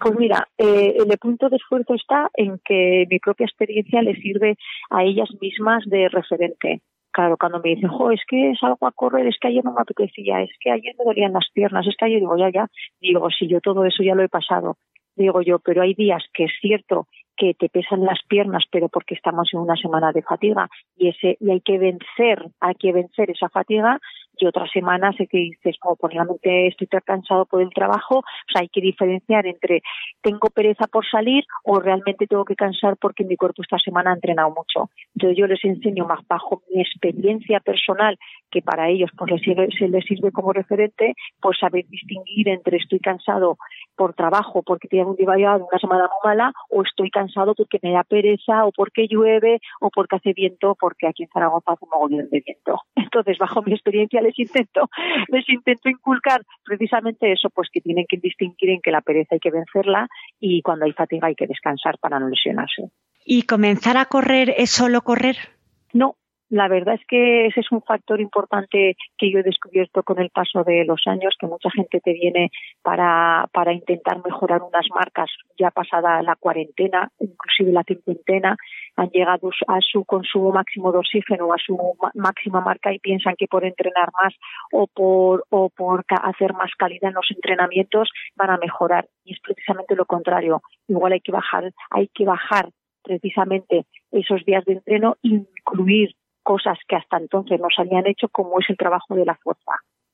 Pues 0.00 0.18
mira, 0.18 0.46
eh, 0.58 0.96
el 0.98 1.18
punto 1.18 1.48
de 1.48 1.56
esfuerzo 1.56 1.94
está 1.94 2.30
en 2.34 2.60
que 2.64 3.06
mi 3.10 3.18
propia 3.18 3.46
experiencia 3.46 4.02
les 4.02 4.18
sirve 4.20 4.56
a 4.90 5.02
ellas 5.02 5.28
mismas 5.40 5.84
de 5.86 6.08
referente. 6.08 6.80
Claro, 7.16 7.38
cuando 7.38 7.60
me 7.60 7.70
dicen, 7.70 7.88
jo, 7.88 8.10
es 8.10 8.20
que 8.28 8.52
salgo 8.60 8.86
a 8.86 8.92
correr, 8.92 9.26
es 9.26 9.38
que 9.40 9.48
ayer 9.48 9.64
no 9.64 9.72
me 9.72 9.80
apetecía, 9.80 10.42
es 10.42 10.50
que 10.60 10.70
ayer 10.70 10.94
me 10.98 11.04
dolían 11.06 11.32
las 11.32 11.48
piernas, 11.50 11.86
es 11.86 11.96
que 11.96 12.04
ayer 12.04 12.20
digo, 12.20 12.36
ya, 12.36 12.50
ya, 12.50 12.68
digo, 13.00 13.30
si 13.30 13.48
yo 13.48 13.62
todo 13.62 13.86
eso 13.86 14.02
ya 14.02 14.14
lo 14.14 14.22
he 14.22 14.28
pasado, 14.28 14.76
digo 15.14 15.40
yo, 15.40 15.58
pero 15.58 15.80
hay 15.80 15.94
días 15.94 16.22
que 16.34 16.44
es 16.44 16.52
cierto 16.60 17.06
que 17.34 17.54
te 17.54 17.70
pesan 17.70 18.04
las 18.04 18.18
piernas, 18.28 18.64
pero 18.70 18.90
porque 18.90 19.14
estamos 19.14 19.48
en 19.54 19.60
una 19.60 19.76
semana 19.76 20.12
de 20.12 20.20
fatiga 20.20 20.68
y 20.94 21.08
ese 21.08 21.38
y 21.40 21.50
hay 21.50 21.62
que 21.62 21.78
vencer, 21.78 22.50
hay 22.60 22.74
que 22.74 22.92
vencer 22.92 23.30
esa 23.30 23.48
fatiga 23.48 23.98
y 24.38 24.46
otras 24.46 24.70
semanas 24.70 25.14
que 25.16 25.38
dices, 25.38 25.76
como 25.80 25.96
por 25.96 26.12
realmente 26.12 26.68
estoy 26.68 26.88
cansado 27.04 27.46
por 27.46 27.62
el 27.62 27.70
trabajo, 27.70 28.18
o 28.18 28.52
sea, 28.52 28.62
hay 28.62 28.68
que 28.68 28.80
diferenciar 28.80 29.46
entre 29.46 29.82
tengo 30.22 30.48
pereza 30.50 30.86
por 30.86 31.06
salir 31.06 31.44
o 31.64 31.78
realmente 31.78 32.26
tengo 32.26 32.44
que 32.44 32.56
cansar 32.56 32.96
porque 33.00 33.24
mi 33.24 33.36
cuerpo 33.36 33.62
esta 33.62 33.78
semana 33.78 34.10
ha 34.10 34.14
entrenado 34.14 34.50
mucho. 34.50 34.90
Entonces 35.14 35.38
yo 35.38 35.46
les 35.46 35.64
enseño 35.64 36.06
más 36.06 36.20
bajo 36.28 36.62
mi 36.72 36.80
experiencia 36.80 37.60
personal, 37.60 38.18
que 38.50 38.62
para 38.62 38.88
ellos 38.88 39.10
pues 39.16 39.30
les 39.32 39.42
sirve, 39.42 39.68
se 39.78 39.88
les 39.88 40.04
sirve 40.04 40.32
como 40.32 40.52
referente, 40.52 41.14
pues 41.40 41.58
saber 41.58 41.86
distinguir 41.88 42.48
entre 42.48 42.78
estoy 42.78 43.00
cansado 43.00 43.56
por 43.96 44.14
trabajo, 44.14 44.62
porque 44.62 44.88
tengo 44.88 45.10
un 45.10 45.16
día 45.16 45.56
una 45.56 45.78
semana 45.78 46.04
muy 46.04 46.30
mala, 46.30 46.52
o 46.70 46.82
estoy 46.82 47.10
cansado 47.10 47.54
porque 47.54 47.78
me 47.82 47.92
da 47.92 48.04
pereza, 48.04 48.64
o 48.64 48.72
porque 48.72 49.06
llueve, 49.08 49.60
o 49.80 49.90
porque 49.90 50.16
hace 50.16 50.32
viento, 50.32 50.76
porque 50.78 51.06
aquí 51.06 51.24
en 51.24 51.28
Zaragoza 51.30 51.72
hace 51.72 51.84
un 51.84 52.30
de 52.30 52.42
viento. 52.44 52.80
Entonces, 52.96 53.38
bajo 53.38 53.62
mi 53.62 53.72
experiencia, 53.72 54.20
les 54.26 54.38
intento, 54.38 54.88
les 55.28 55.48
intento 55.48 55.88
inculcar 55.88 56.42
precisamente 56.64 57.32
eso, 57.32 57.50
pues 57.50 57.68
que 57.72 57.80
tienen 57.80 58.06
que 58.08 58.18
distinguir 58.18 58.70
en 58.70 58.80
que 58.80 58.90
la 58.90 59.00
pereza 59.00 59.34
hay 59.34 59.40
que 59.40 59.50
vencerla 59.50 60.08
y 60.40 60.62
cuando 60.62 60.84
hay 60.84 60.92
fatiga 60.92 61.28
hay 61.28 61.34
que 61.34 61.46
descansar 61.46 61.98
para 61.98 62.18
no 62.18 62.28
lesionarse. 62.28 62.90
¿Y 63.24 63.42
comenzar 63.42 63.96
a 63.96 64.06
correr 64.06 64.54
es 64.56 64.70
solo 64.70 65.02
correr? 65.02 65.36
No, 65.92 66.16
la 66.48 66.68
verdad 66.68 66.94
es 66.94 67.06
que 67.08 67.46
ese 67.46 67.60
es 67.60 67.72
un 67.72 67.82
factor 67.82 68.20
importante 68.20 68.96
que 69.18 69.30
yo 69.30 69.40
he 69.40 69.42
descubierto 69.42 70.02
con 70.02 70.20
el 70.20 70.30
paso 70.30 70.62
de 70.62 70.84
los 70.84 71.02
años, 71.06 71.34
que 71.38 71.46
mucha 71.46 71.70
gente 71.70 72.00
te 72.00 72.12
viene 72.12 72.50
para, 72.82 73.48
para 73.52 73.72
intentar 73.72 74.22
mejorar 74.24 74.62
unas 74.62 74.86
marcas 74.94 75.28
ya 75.58 75.70
pasada 75.70 76.22
la 76.22 76.36
cuarentena, 76.36 77.10
inclusive 77.18 77.72
la 77.72 77.82
cincuentena, 77.82 78.56
han 78.96 79.10
llegado 79.10 79.50
a 79.66 79.80
su 79.80 80.04
consumo 80.04 80.52
máximo 80.52 80.92
de 80.92 80.98
oxígeno, 80.98 81.52
a 81.52 81.58
su 81.58 81.76
máxima 82.14 82.60
marca 82.60 82.92
y 82.92 82.98
piensan 82.98 83.34
que 83.36 83.48
por 83.48 83.64
entrenar 83.64 84.10
más 84.22 84.34
o 84.72 84.86
por, 84.86 85.44
o 85.50 85.68
por 85.70 86.04
hacer 86.08 86.52
más 86.54 86.70
calidad 86.78 87.08
en 87.08 87.14
los 87.14 87.30
entrenamientos 87.30 88.08
van 88.36 88.50
a 88.50 88.58
mejorar. 88.58 89.08
Y 89.24 89.32
es 89.32 89.40
precisamente 89.40 89.96
lo 89.96 90.06
contrario. 90.06 90.62
Igual 90.86 91.12
hay 91.12 91.20
que 91.20 91.32
bajar, 91.32 91.72
hay 91.90 92.08
que 92.14 92.24
bajar 92.24 92.70
precisamente 93.02 93.86
esos 94.10 94.44
días 94.44 94.64
de 94.64 94.74
entreno, 94.74 95.16
incluir 95.22 96.14
cosas 96.46 96.78
que 96.86 96.94
hasta 96.94 97.16
entonces 97.16 97.60
no 97.60 97.66
se 97.74 97.82
habían 97.82 98.06
hecho, 98.06 98.28
como 98.28 98.60
es 98.60 98.70
el 98.70 98.76
trabajo 98.76 99.16
de 99.16 99.24
la 99.24 99.34
fuerza, 99.34 99.72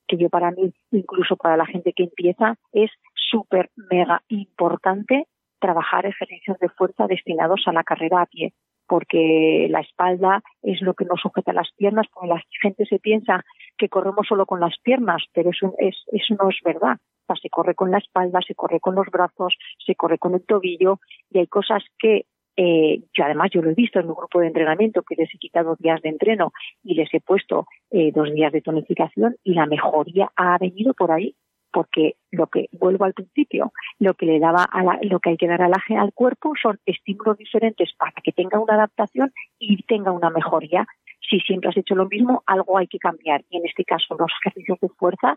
que 0.08 0.16
yo 0.16 0.30
para 0.30 0.50
mí, 0.50 0.72
incluso 0.90 1.36
para 1.36 1.58
la 1.58 1.66
gente 1.66 1.92
que 1.92 2.04
empieza, 2.04 2.56
es 2.72 2.90
súper 3.12 3.68
mega 3.76 4.22
importante 4.28 5.26
trabajar 5.60 6.06
ejercicios 6.06 6.58
de 6.58 6.70
fuerza 6.70 7.06
destinados 7.06 7.60
a 7.66 7.72
la 7.74 7.84
carrera 7.84 8.22
a 8.22 8.26
pie, 8.26 8.54
porque 8.88 9.66
la 9.68 9.80
espalda 9.80 10.42
es 10.62 10.80
lo 10.80 10.94
que 10.94 11.04
nos 11.04 11.20
sujeta 11.20 11.52
las 11.52 11.70
piernas, 11.76 12.06
porque 12.10 12.30
la 12.30 12.42
gente 12.62 12.86
se 12.86 12.98
piensa 12.98 13.44
que 13.76 13.90
corremos 13.90 14.26
solo 14.26 14.46
con 14.46 14.58
las 14.58 14.74
piernas, 14.82 15.22
pero 15.34 15.50
eso, 15.50 15.74
es, 15.78 15.96
eso 16.12 16.34
no 16.40 16.48
es 16.48 16.56
verdad. 16.64 16.96
O 16.96 17.26
sea, 17.26 17.36
se 17.36 17.50
corre 17.50 17.74
con 17.74 17.90
la 17.90 17.98
espalda, 17.98 18.40
se 18.46 18.54
corre 18.54 18.80
con 18.80 18.94
los 18.94 19.06
brazos, 19.08 19.54
se 19.84 19.94
corre 19.96 20.16
con 20.16 20.32
el 20.32 20.46
tobillo 20.46 20.98
y 21.30 21.40
hay 21.40 21.46
cosas 21.46 21.84
que 21.98 22.24
eh, 22.56 23.02
yo 23.14 23.24
además 23.24 23.50
yo 23.52 23.62
lo 23.62 23.70
he 23.70 23.74
visto 23.74 23.98
en 23.98 24.08
un 24.08 24.14
grupo 24.14 24.40
de 24.40 24.48
entrenamiento 24.48 25.02
que 25.02 25.16
les 25.16 25.34
he 25.34 25.38
quitado 25.38 25.76
días 25.78 26.02
de 26.02 26.10
entreno 26.10 26.52
y 26.82 26.94
les 26.94 27.12
he 27.14 27.20
puesto 27.20 27.66
eh, 27.90 28.12
dos 28.14 28.32
días 28.32 28.52
de 28.52 28.60
tonificación 28.60 29.36
y 29.42 29.54
la 29.54 29.66
mejoría 29.66 30.30
ha 30.36 30.58
venido 30.58 30.94
por 30.94 31.12
ahí 31.12 31.34
porque 31.72 32.16
lo 32.30 32.48
que 32.48 32.68
vuelvo 32.72 33.06
al 33.06 33.14
principio 33.14 33.72
lo 33.98 34.14
que 34.14 34.26
le 34.26 34.38
daba 34.38 34.64
a 34.64 34.82
la, 34.82 34.98
lo 35.02 35.20
que 35.20 35.30
hay 35.30 35.36
que 35.36 35.48
dar 35.48 35.62
al, 35.62 35.72
al 35.72 36.12
cuerpo 36.12 36.52
son 36.60 36.78
estímulos 36.84 37.38
diferentes 37.38 37.90
para 37.98 38.12
que 38.22 38.32
tenga 38.32 38.58
una 38.58 38.74
adaptación 38.74 39.32
y 39.58 39.82
tenga 39.84 40.12
una 40.12 40.28
mejoría 40.28 40.86
si 41.32 41.40
siempre 41.40 41.70
has 41.70 41.76
hecho 41.76 41.94
lo 41.94 42.06
mismo 42.06 42.42
algo 42.46 42.76
hay 42.76 42.86
que 42.86 42.98
cambiar 42.98 43.42
y 43.48 43.56
en 43.56 43.64
este 43.66 43.84
caso 43.84 44.14
los 44.18 44.30
ejercicios 44.44 44.78
de 44.80 44.88
fuerza 44.90 45.36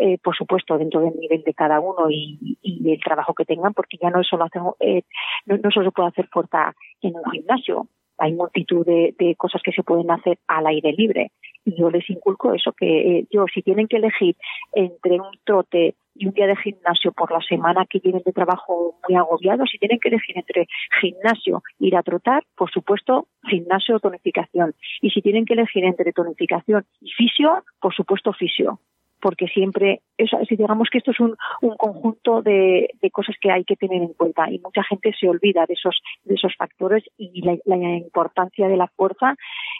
eh, 0.00 0.16
por 0.22 0.36
supuesto, 0.36 0.78
dentro 0.78 1.00
del 1.00 1.18
nivel 1.18 1.42
de 1.42 1.54
cada 1.54 1.80
uno 1.80 2.08
y, 2.08 2.56
y 2.62 2.92
el 2.92 3.00
trabajo 3.00 3.34
que 3.34 3.44
tengan, 3.44 3.74
porque 3.74 3.98
ya 4.00 4.10
no 4.10 4.22
solo 4.22 4.44
hacemos, 4.44 4.76
eh, 4.78 5.02
no, 5.46 5.58
solo 5.72 5.86
se 5.86 5.92
puede 5.92 6.08
hacer 6.10 6.28
fuerza 6.28 6.72
en 7.02 7.16
un 7.16 7.24
gimnasio, 7.32 7.88
hay 8.16 8.32
multitud 8.32 8.86
de, 8.86 9.16
de, 9.18 9.34
cosas 9.34 9.60
que 9.60 9.72
se 9.72 9.82
pueden 9.82 10.08
hacer 10.12 10.38
al 10.46 10.68
aire 10.68 10.92
libre. 10.92 11.32
Y 11.64 11.74
yo 11.76 11.90
les 11.90 12.08
inculco 12.08 12.54
eso, 12.54 12.72
que 12.72 13.18
eh, 13.18 13.26
yo, 13.30 13.46
si 13.52 13.62
tienen 13.62 13.88
que 13.88 13.96
elegir 13.96 14.36
entre 14.72 15.18
un 15.20 15.32
trote 15.44 15.96
y 16.18 16.26
un 16.26 16.34
día 16.34 16.46
de 16.46 16.56
gimnasio 16.56 17.12
por 17.12 17.30
la 17.30 17.40
semana 17.40 17.86
que 17.88 18.00
vienen 18.00 18.22
de 18.24 18.32
trabajo 18.32 18.96
muy 19.08 19.16
agobiados, 19.16 19.68
si 19.70 19.78
tienen 19.78 19.98
que 20.00 20.08
elegir 20.08 20.36
entre 20.36 20.66
gimnasio 21.00 21.62
ir 21.78 21.96
a 21.96 22.02
trotar, 22.02 22.42
por 22.56 22.70
supuesto, 22.70 23.28
gimnasio 23.48 23.96
o 23.96 24.00
tonificación. 24.00 24.74
Y 25.00 25.10
si 25.10 25.22
tienen 25.22 25.44
que 25.44 25.54
elegir 25.54 25.84
entre 25.84 26.12
tonificación 26.12 26.84
y 27.00 27.10
fisio, 27.12 27.62
por 27.80 27.94
supuesto, 27.94 28.32
fisio 28.32 28.80
porque 29.20 29.46
siempre, 29.48 30.02
si 30.48 30.56
digamos 30.56 30.88
que 30.90 30.98
esto 30.98 31.10
es 31.10 31.20
un, 31.20 31.36
un 31.62 31.76
conjunto 31.76 32.42
de, 32.42 32.90
de, 33.00 33.10
cosas 33.10 33.36
que 33.40 33.50
hay 33.50 33.64
que 33.64 33.76
tener 33.76 34.02
en 34.02 34.12
cuenta 34.12 34.50
y 34.50 34.58
mucha 34.60 34.82
gente 34.84 35.12
se 35.18 35.28
olvida 35.28 35.66
de 35.66 35.74
esos, 35.74 36.00
de 36.24 36.34
esos 36.34 36.54
factores 36.56 37.02
y 37.16 37.42
la, 37.42 37.56
la, 37.64 37.76
importancia 37.96 38.68
de 38.68 38.76
la 38.76 38.86
fuerza 38.88 39.34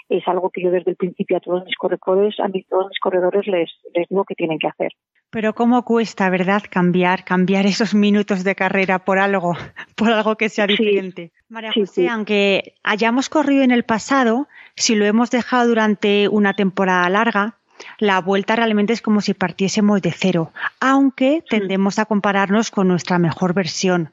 es 0.09 0.27
algo 0.27 0.51
que 0.51 0.63
yo 0.63 0.71
desde 0.71 0.91
el 0.91 0.97
principio 0.97 1.37
a 1.37 1.41
todos 1.41 1.65
mis 1.65 1.77
corredores, 1.77 2.39
a 2.41 2.49
mis, 2.49 2.67
todos 2.67 2.89
mis 2.89 2.99
corredores 2.99 3.47
les, 3.47 3.71
les 3.95 4.09
digo 4.09 4.25
que 4.25 4.35
tienen 4.35 4.59
que 4.59 4.69
hacer. 4.69 4.93
Pero 5.31 5.55
cómo 5.55 5.85
cuesta, 5.85 6.31
¿verdad? 6.31 6.63
Cambiar, 6.71 7.25
cambiar 7.25 7.67
esos 7.67 7.95
minutos 7.95 8.45
de 8.45 8.55
carrera 8.55 8.99
por 9.01 9.19
algo, 9.19 9.57
por 9.95 10.13
algo 10.13 10.37
que 10.37 10.49
sea 10.49 10.67
diferente. 10.67 11.33
Sí, 11.35 11.43
María 11.49 11.71
José, 11.73 11.87
sí, 11.87 12.03
sí. 12.03 12.09
aunque 12.09 12.75
hayamos 12.83 13.29
corrido 13.29 13.63
en 13.63 13.71
el 13.71 13.85
pasado, 13.85 14.49
si 14.75 14.95
lo 14.95 15.05
hemos 15.05 15.31
dejado 15.31 15.69
durante 15.69 16.29
una 16.29 16.55
temporada 16.55 17.09
larga, 17.09 17.57
la 17.99 18.21
vuelta 18.21 18.57
realmente 18.57 18.93
es 18.93 19.03
como 19.03 19.21
si 19.21 19.35
partiésemos 19.35 20.03
de 20.03 20.13
cero, 20.13 20.53
aunque 20.81 21.45
tendemos 21.49 21.99
a 21.99 22.07
compararnos 22.07 22.71
con 22.71 22.89
nuestra 22.89 23.19
mejor 23.19 23.55
versión. 23.55 24.13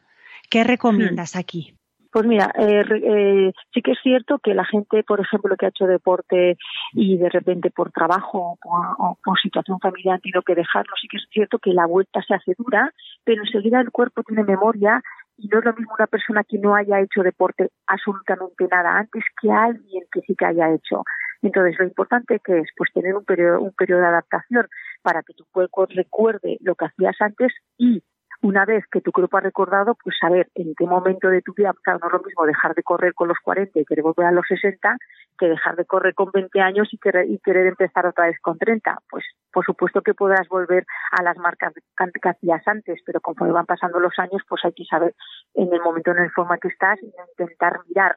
¿Qué 0.49 0.63
recomiendas 0.63 1.35
aquí? 1.35 1.74
Pues 2.15 2.27
mira, 2.27 2.49
eh, 2.57 2.81
eh, 3.03 3.51
sí 3.73 3.81
que 3.81 3.91
es 3.91 3.97
cierto 4.01 4.39
que 4.39 4.53
la 4.53 4.63
gente, 4.63 5.03
por 5.03 5.19
ejemplo, 5.19 5.57
que 5.57 5.65
ha 5.65 5.69
hecho 5.69 5.85
deporte 5.85 6.55
y 6.93 7.17
de 7.17 7.29
repente 7.29 7.71
por 7.71 7.91
trabajo 7.91 8.51
o 8.53 8.55
por, 8.55 8.85
o 8.99 9.17
por 9.21 9.37
situación 9.37 9.81
familiar 9.81 10.15
han 10.15 10.21
tenido 10.21 10.41
que 10.41 10.55
dejarlo, 10.55 10.93
sí 11.01 11.09
que 11.09 11.17
es 11.17 11.25
cierto 11.29 11.59
que 11.59 11.73
la 11.73 11.85
vuelta 11.85 12.21
se 12.25 12.33
hace 12.33 12.53
dura, 12.57 12.89
pero 13.25 13.43
enseguida 13.43 13.81
el 13.81 13.91
cuerpo 13.91 14.23
tiene 14.23 14.45
memoria 14.45 15.01
y 15.37 15.49
no 15.49 15.59
es 15.59 15.65
lo 15.65 15.73
mismo 15.73 15.93
una 15.93 16.07
persona 16.07 16.45
que 16.45 16.57
no 16.57 16.73
haya 16.73 17.01
hecho 17.01 17.21
deporte 17.21 17.67
absolutamente 17.85 18.65
nada 18.71 18.97
antes 18.97 19.25
que 19.41 19.51
alguien 19.51 20.05
que 20.09 20.21
sí 20.21 20.35
que 20.37 20.45
haya 20.45 20.73
hecho. 20.73 21.03
Entonces, 21.41 21.75
lo 21.77 21.83
importante 21.83 22.39
que 22.39 22.59
es 22.59 22.69
pues 22.77 22.93
tener 22.93 23.13
un 23.13 23.25
periodo, 23.25 23.59
un 23.59 23.73
periodo 23.73 23.99
de 23.99 24.07
adaptación 24.07 24.67
para 25.01 25.21
que 25.21 25.33
tu 25.33 25.43
cuerpo 25.51 25.85
recuerde 25.85 26.59
lo 26.61 26.75
que 26.75 26.85
hacías 26.85 27.17
antes 27.19 27.51
y 27.77 28.01
una 28.45 28.63
vez 28.63 28.85
que 28.91 29.01
tu 29.01 29.11
cuerpo 29.11 29.37
ha 29.37 29.41
recordado, 29.41 29.97
pues 30.03 30.15
saber 30.21 30.49
en 30.53 30.75
qué 30.75 30.85
momento 30.85 31.29
de 31.29 31.41
tu 31.41 31.55
vida, 31.55 31.73
claro, 31.81 31.97
no 31.99 32.07
es 32.07 32.13
lo 32.13 32.19
mismo 32.19 32.45
dejar 32.45 32.75
de 32.75 32.83
correr 32.83 33.15
con 33.15 33.27
los 33.27 33.39
40 33.39 33.79
y 33.79 33.85
querer 33.85 34.03
volver 34.03 34.27
a 34.27 34.31
los 34.31 34.45
60 34.47 34.97
que 35.35 35.47
dejar 35.47 35.75
de 35.75 35.85
correr 35.85 36.13
con 36.13 36.29
20 36.31 36.61
años 36.61 36.87
y 36.91 36.99
querer, 36.99 37.27
y 37.27 37.39
querer 37.39 37.65
empezar 37.65 38.05
otra 38.05 38.27
vez 38.27 38.39
con 38.41 38.59
30. 38.59 38.99
Pues 39.09 39.25
por 39.51 39.65
supuesto 39.65 40.01
que 40.01 40.13
podrás 40.13 40.47
volver 40.47 40.85
a 41.11 41.23
las 41.23 41.37
marcas 41.37 41.73
que 41.73 42.29
hacías 42.29 42.61
antes, 42.67 43.01
pero 43.03 43.19
conforme 43.19 43.51
van 43.51 43.65
pasando 43.65 43.99
los 43.99 44.13
años, 44.19 44.43
pues 44.47 44.63
hay 44.63 44.73
que 44.73 44.85
saber 44.85 45.15
en 45.55 45.73
el 45.73 45.81
momento 45.81 46.11
en 46.11 46.19
el 46.19 46.31
forma 46.31 46.59
que 46.59 46.67
estás 46.67 47.01
y 47.01 47.11
intentar 47.31 47.79
mirar 47.87 48.15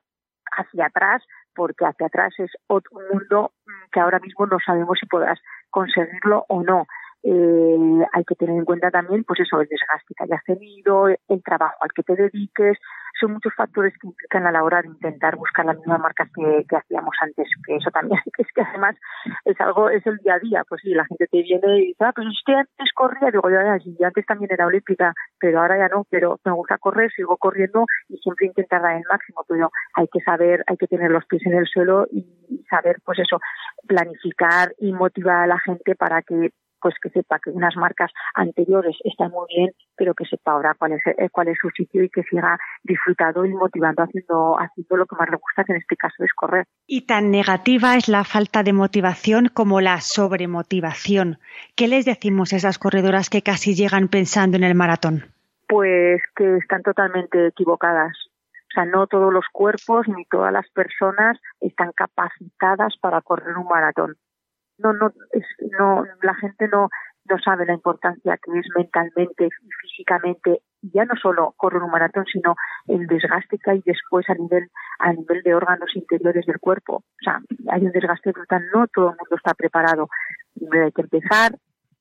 hacia 0.52 0.87
atrás 0.87 1.23
porque 1.54 1.87
hacia 1.87 2.06
atrás 2.06 2.35
es 2.38 2.50
otro 2.66 3.00
mundo 3.11 3.52
que 3.90 4.00
ahora 4.00 4.18
mismo 4.20 4.47
no 4.47 4.58
sabemos 4.64 4.99
si 5.00 5.06
podrás 5.06 5.40
conseguirlo 5.70 6.44
o 6.49 6.62
no. 6.62 6.87
Eh, 7.22 8.06
hay 8.12 8.25
que 8.25 8.34
tener 8.37 8.56
en 8.56 8.64
cuenta 8.64 8.90
también, 8.90 9.25
pues 9.25 9.40
eso, 9.40 9.60
el 9.60 9.68
desgaste 9.68 10.14
que 10.14 10.25
hayas 10.25 10.44
tenido, 10.44 11.08
el 11.08 11.42
trabajo 11.42 11.76
al 11.80 11.90
que 11.92 12.02
te 12.02 12.14
dediques, 12.14 12.78
son 13.20 13.32
muchos 13.32 13.52
factores 13.54 13.92
que 14.00 14.06
implican 14.06 14.46
a 14.46 14.52
la 14.52 14.62
hora 14.62 14.82
de 14.82 14.88
intentar 14.88 15.37
buscar 15.37 15.66
las 15.66 15.76
mismas 15.76 16.00
marcas 16.00 16.28
que, 16.32 16.76
hacíamos 16.76 17.14
antes, 17.20 17.48
que 17.66 17.76
eso 17.76 17.90
también 17.90 18.20
es 18.38 18.46
que 18.54 18.62
además 18.62 18.96
es 19.44 19.60
algo, 19.60 19.90
es 19.90 20.06
el 20.06 20.18
día 20.18 20.34
a 20.34 20.38
día, 20.38 20.64
pues 20.68 20.80
sí, 20.82 20.94
la 20.94 21.04
gente 21.06 21.26
te 21.26 21.42
viene 21.42 21.78
y 21.78 21.87
dice, 21.88 22.04
ah, 22.04 22.12
pues 22.14 22.28
usted 22.28 22.54
antes 22.54 22.92
corría, 22.94 23.30
digo 23.30 23.50
yo, 23.50 23.60
ya, 23.60 23.78
sí, 23.78 23.96
antes 24.02 24.26
también 24.26 24.52
era 24.52 24.66
olímpica, 24.66 25.12
pero 25.40 25.60
ahora 25.60 25.78
ya 25.78 25.88
no, 25.88 26.04
pero 26.08 26.38
me 26.44 26.52
gusta 26.52 26.78
correr, 26.78 27.10
sigo 27.12 27.37
corriendo 27.37 27.87
y 28.08 28.16
siempre 28.18 28.46
intentar 28.46 28.82
dar 28.82 28.96
el 28.96 29.04
máximo, 29.10 29.44
pero 29.48 29.70
hay 29.94 30.06
que 30.08 30.20
saber, 30.20 30.62
hay 30.66 30.76
que 30.76 30.87
tener 30.87 31.10
los 31.10 31.25
pies 31.26 31.44
en 31.46 31.54
el 31.54 31.66
suelo 31.66 32.06
y 32.12 32.64
saber, 32.70 32.98
pues 33.04 33.18
eso, 33.18 33.40
planificar 33.87 34.72
y 34.78 34.92
motivar 34.92 35.44
a 35.44 35.46
la 35.46 35.58
gente 35.58 35.94
para 35.94 36.22
que 36.22 36.52
pues 36.80 36.94
que 37.02 37.11
sepa 37.11 37.38
que 37.38 37.50
unas 37.50 37.76
marcas 37.76 38.11
anteriores 38.35 38.97
están 39.04 39.30
muy 39.30 39.47
bien, 39.49 39.70
pero 39.97 40.14
que 40.14 40.25
sepa 40.25 40.52
ahora 40.52 40.75
cuál 40.78 40.92
es, 40.92 41.02
eh, 41.06 41.28
cuál 41.30 41.49
es 41.49 41.58
su 41.61 41.70
sitio 41.70 42.02
y 42.02 42.11
que 42.11 42.23
siga 42.25 42.58
disfrutando 42.82 43.44
y 43.44 43.52
motivando 43.52 44.02
haciendo, 44.02 44.56
haciendo 44.58 44.97
lo 44.97 45.06
que 45.06 45.16
más 45.16 45.28
le 45.30 45.37
gusta, 45.37 45.64
que 45.64 45.73
en 45.73 45.78
este 45.78 45.97
caso 45.97 46.25
es 46.25 46.32
correr. 46.35 46.64
Y 46.87 47.06
tan 47.06 47.30
negativa 47.30 47.97
es 47.97 48.08
la 48.08 48.25
falta 48.25 48.62
de 48.62 48.73
motivación 48.73 49.49
como 49.52 49.80
la 49.80 50.00
sobremotivación. 50.00 51.38
¿Qué 51.76 51.88
les 51.88 52.04
decimos 52.04 52.52
a 52.52 52.56
esas 52.56 52.78
corredoras 52.78 53.30
que 53.30 53.42
casi 53.42 53.75
llegan 53.75 54.08
pensando 54.08 54.56
en 54.56 54.64
el 54.64 54.75
maratón? 54.75 55.25
Pues 55.68 56.23
que 56.35 56.56
están 56.56 56.82
totalmente 56.82 57.49
equivocadas. 57.49 58.16
O 58.68 58.70
sea, 58.75 58.85
no 58.85 59.06
todos 59.06 59.32
los 59.32 59.47
cuerpos 59.52 60.06
ni 60.08 60.25
todas 60.26 60.52
las 60.52 60.68
personas 60.70 61.38
están 61.61 61.92
capacitadas 61.92 62.94
para 63.00 63.20
correr 63.23 63.56
un 63.56 63.66
maratón. 63.66 64.16
No, 64.78 64.92
no, 64.92 65.12
es, 65.32 65.44
no, 65.78 66.04
la 66.23 66.35
gente 66.35 66.68
no, 66.68 66.88
no 67.28 67.38
sabe 67.38 67.66
la 67.66 67.75
importancia 67.75 68.38
que 68.42 68.58
es 68.58 68.66
mentalmente 68.75 69.47
y 69.47 69.68
físicamente 69.82 70.62
ya 70.82 71.04
no 71.04 71.14
solo 71.20 71.54
correr 71.56 71.82
un 71.82 71.90
maratón, 71.90 72.25
sino 72.32 72.54
el 72.87 73.06
desgaste 73.06 73.58
que 73.58 73.70
hay 73.70 73.82
después 73.85 74.28
a 74.30 74.35
nivel, 74.35 74.68
a 74.99 75.12
nivel 75.12 75.42
de 75.42 75.54
órganos 75.54 75.94
interiores 75.94 76.47
del 76.47 76.58
cuerpo. 76.58 76.97
O 76.97 77.23
sea, 77.23 77.40
hay 77.70 77.85
un 77.85 77.92
desgaste 77.92 78.32
brutal, 78.32 78.64
no 78.73 78.87
todo 78.88 79.11
el 79.11 79.16
mundo 79.16 79.37
está 79.37 79.54
preparado. 79.54 80.08
Hay 80.73 80.92
que 80.92 81.02
empezar, 81.02 81.52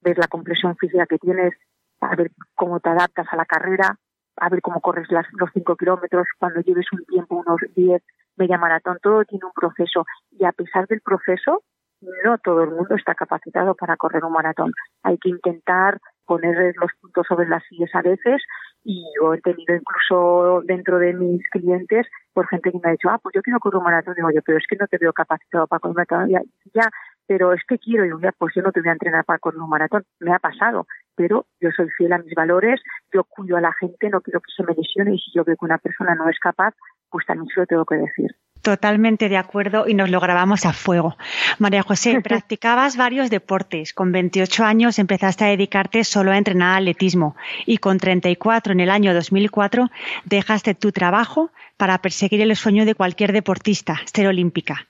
ver 0.02 0.18
la 0.18 0.28
compresión 0.28 0.76
física 0.78 1.06
que 1.08 1.18
tienes, 1.18 1.54
a 2.02 2.16
ver 2.16 2.32
cómo 2.56 2.80
te 2.80 2.90
adaptas 2.90 3.28
a 3.32 3.36
la 3.36 3.46
carrera, 3.46 3.98
a 4.38 4.50
ver 4.50 4.62
cómo 4.62 4.82
corres 4.82 5.12
las, 5.12 5.26
los 5.34 5.50
cinco 5.54 5.76
kilómetros, 5.76 6.28
cuando 6.38 6.62
lleves 6.62 6.86
un 6.92 7.04
tiempo, 7.06 7.36
unos 7.36 7.60
10, 7.76 8.04
media 8.36 8.58
maratón, 8.58 9.00
todo 9.02 9.26
tiene 9.26 9.46
un 9.46 9.54
proceso. 9.54 10.06
Y 10.32 10.46
a 10.46 10.52
pesar 10.52 10.88
del 10.88 11.02
proceso, 11.02 11.64
no 12.02 12.38
todo 12.38 12.64
el 12.64 12.72
mundo 12.72 12.96
está 12.96 13.16
capacitado 13.16 13.76
para 13.76 13.98
correr 13.98 14.24
un 14.24 14.34
maratón. 14.34 14.72
Hay 15.04 15.18
que 15.18 15.30
intentar 15.30 16.00
poner 16.26 16.76
los 16.76 16.92
puntos 17.02 17.26
sobre 17.28 17.48
las 17.48 17.64
sillas 17.64 17.90
a 17.94 18.02
veces 18.02 18.42
y 18.84 19.06
yo 19.20 19.34
he 19.34 19.42
tenido 19.42 19.76
incluso 19.76 20.62
dentro 20.66 21.00
de 21.00 21.14
mis 21.14 21.48
clientes 21.50 22.06
por 22.34 22.48
gente 22.48 22.72
que 22.72 22.80
me 22.84 22.90
ha 22.90 22.92
dicho, 22.92 23.10
ah, 23.10 23.20
pues 23.22 23.34
yo 23.34 23.42
quiero 23.42 23.60
correr 23.60 23.78
un 23.78 23.84
maratón. 23.86 24.16
Digo 24.16 24.30
yo, 24.32 24.42
pero 24.46 24.58
es 24.58 24.66
que 24.70 24.76
no 24.76 24.88
te 24.88 24.98
veo 24.98 25.14
capacitado 25.14 25.68
para 25.68 25.80
correr 25.80 25.92
un 25.92 25.96
maratón. 25.96 26.30
Ya, 26.30 26.42
ya 26.74 26.90
pero 27.28 27.52
es 27.54 27.62
que 27.68 27.78
quiero, 27.78 28.06
y 28.06 28.22
ya, 28.22 28.32
pues 28.38 28.54
yo 28.56 28.62
no 28.62 28.72
te 28.72 28.80
voy 28.80 28.90
a 28.90 28.94
entrenar 28.94 29.26
para 29.26 29.40
correr 29.40 29.60
un 29.60 29.70
maratón. 29.70 30.06
Me 30.20 30.34
ha 30.34 30.40
pasado, 30.40 30.88
pero 31.16 31.46
yo 31.60 31.70
soy 31.72 31.90
fiel 31.98 32.14
a 32.14 32.20
mis 32.20 32.34
valores, 32.34 32.82
yo 33.14 33.26
cuido 33.26 33.58
a 33.58 33.62
la 33.62 33.74
gente, 33.74 34.10
no 34.10 34.22
quiero 34.22 34.40
que 34.40 34.52
se 34.56 34.64
me 34.64 34.74
lesione 34.74 35.16
y 35.16 35.20
si 35.20 35.32
yo 35.34 35.44
veo 35.44 35.58
que 35.58 35.66
una 35.66 35.78
persona 35.78 36.16
no 36.16 36.30
es 36.30 36.40
capaz, 36.40 36.74
pues 37.10 37.26
también 37.26 37.48
se 37.54 37.60
lo 37.60 37.66
tengo 37.66 37.86
que 37.86 37.96
decir. 37.96 38.32
Totalmente 38.68 39.30
de 39.30 39.38
acuerdo 39.38 39.88
y 39.88 39.94
nos 39.94 40.10
lo 40.10 40.20
grabamos 40.20 40.66
a 40.66 40.74
fuego. 40.74 41.16
María 41.58 41.84
José, 41.84 42.20
practicabas 42.22 42.98
varios 42.98 43.30
deportes. 43.30 43.94
Con 43.94 44.12
28 44.12 44.66
años 44.66 45.00
empezaste 45.00 45.46
a 45.46 45.48
dedicarte 45.48 46.04
solo 46.04 46.34
a 46.34 46.38
entrenar 46.38 46.80
atletismo 46.80 47.38
y 47.66 47.78
con 47.78 47.98
34 47.98 48.74
en 48.74 48.82
el 48.82 48.90
año 48.90 49.14
2004 49.14 49.90
dejaste 50.26 50.76
tu 50.76 50.92
trabajo 50.92 51.50
para 51.78 52.00
perseguir 52.00 52.42
el 52.42 52.54
sueño 52.58 52.84
de 52.84 52.94
cualquier 52.94 53.32
deportista, 53.32 54.02
ser 54.04 54.28
olímpica. 54.28 54.86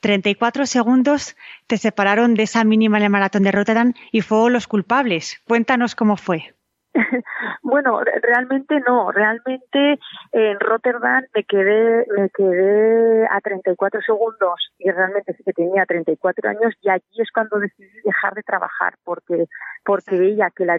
34 0.00 0.66
segundos 0.66 1.34
te 1.66 1.78
separaron 1.78 2.34
de 2.34 2.42
esa 2.42 2.64
mínima 2.64 2.98
en 2.98 3.04
el 3.04 3.10
maratón 3.10 3.44
de 3.44 3.52
Rotterdam 3.52 3.94
y 4.10 4.20
fueron 4.20 4.52
los 4.52 4.66
culpables. 4.66 5.40
Cuéntanos 5.46 5.94
cómo 5.94 6.18
fue. 6.18 6.52
Bueno, 7.62 8.00
realmente 8.22 8.80
no. 8.80 9.10
Realmente 9.12 9.98
en 10.32 10.60
Rotterdam 10.60 11.24
me 11.34 11.44
quedé, 11.44 12.06
me 12.16 12.30
quedé 12.30 13.26
a 13.26 13.40
34 13.40 14.00
segundos 14.02 14.72
y 14.78 14.90
realmente 14.90 15.34
sí 15.34 15.42
que 15.44 15.52
tenía 15.52 15.86
34 15.86 16.50
años 16.50 16.74
y 16.82 16.90
allí 16.90 17.04
es 17.16 17.30
cuando 17.32 17.58
decidí 17.58 18.00
dejar 18.04 18.34
de 18.34 18.42
trabajar 18.42 18.94
porque 19.04 19.46
porque 19.84 20.18
veía 20.18 20.50
que 20.54 20.64
la 20.64 20.78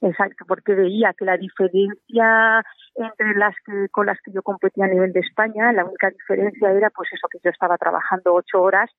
exacto 0.00 0.44
porque 0.46 0.74
veía 0.74 1.12
que 1.16 1.24
la 1.24 1.36
diferencia 1.36 2.64
entre 2.94 3.34
las 3.34 3.54
que 3.64 3.88
con 3.90 4.06
las 4.06 4.18
que 4.22 4.32
yo 4.32 4.42
competía 4.42 4.86
a 4.86 4.88
nivel 4.88 5.12
de 5.12 5.20
España 5.20 5.72
la 5.72 5.84
única 5.84 6.10
diferencia 6.10 6.70
era 6.70 6.90
pues 6.90 7.10
eso 7.12 7.28
que 7.30 7.38
yo 7.44 7.50
estaba 7.50 7.76
trabajando 7.76 8.34
ocho 8.34 8.62
horas 8.62 8.90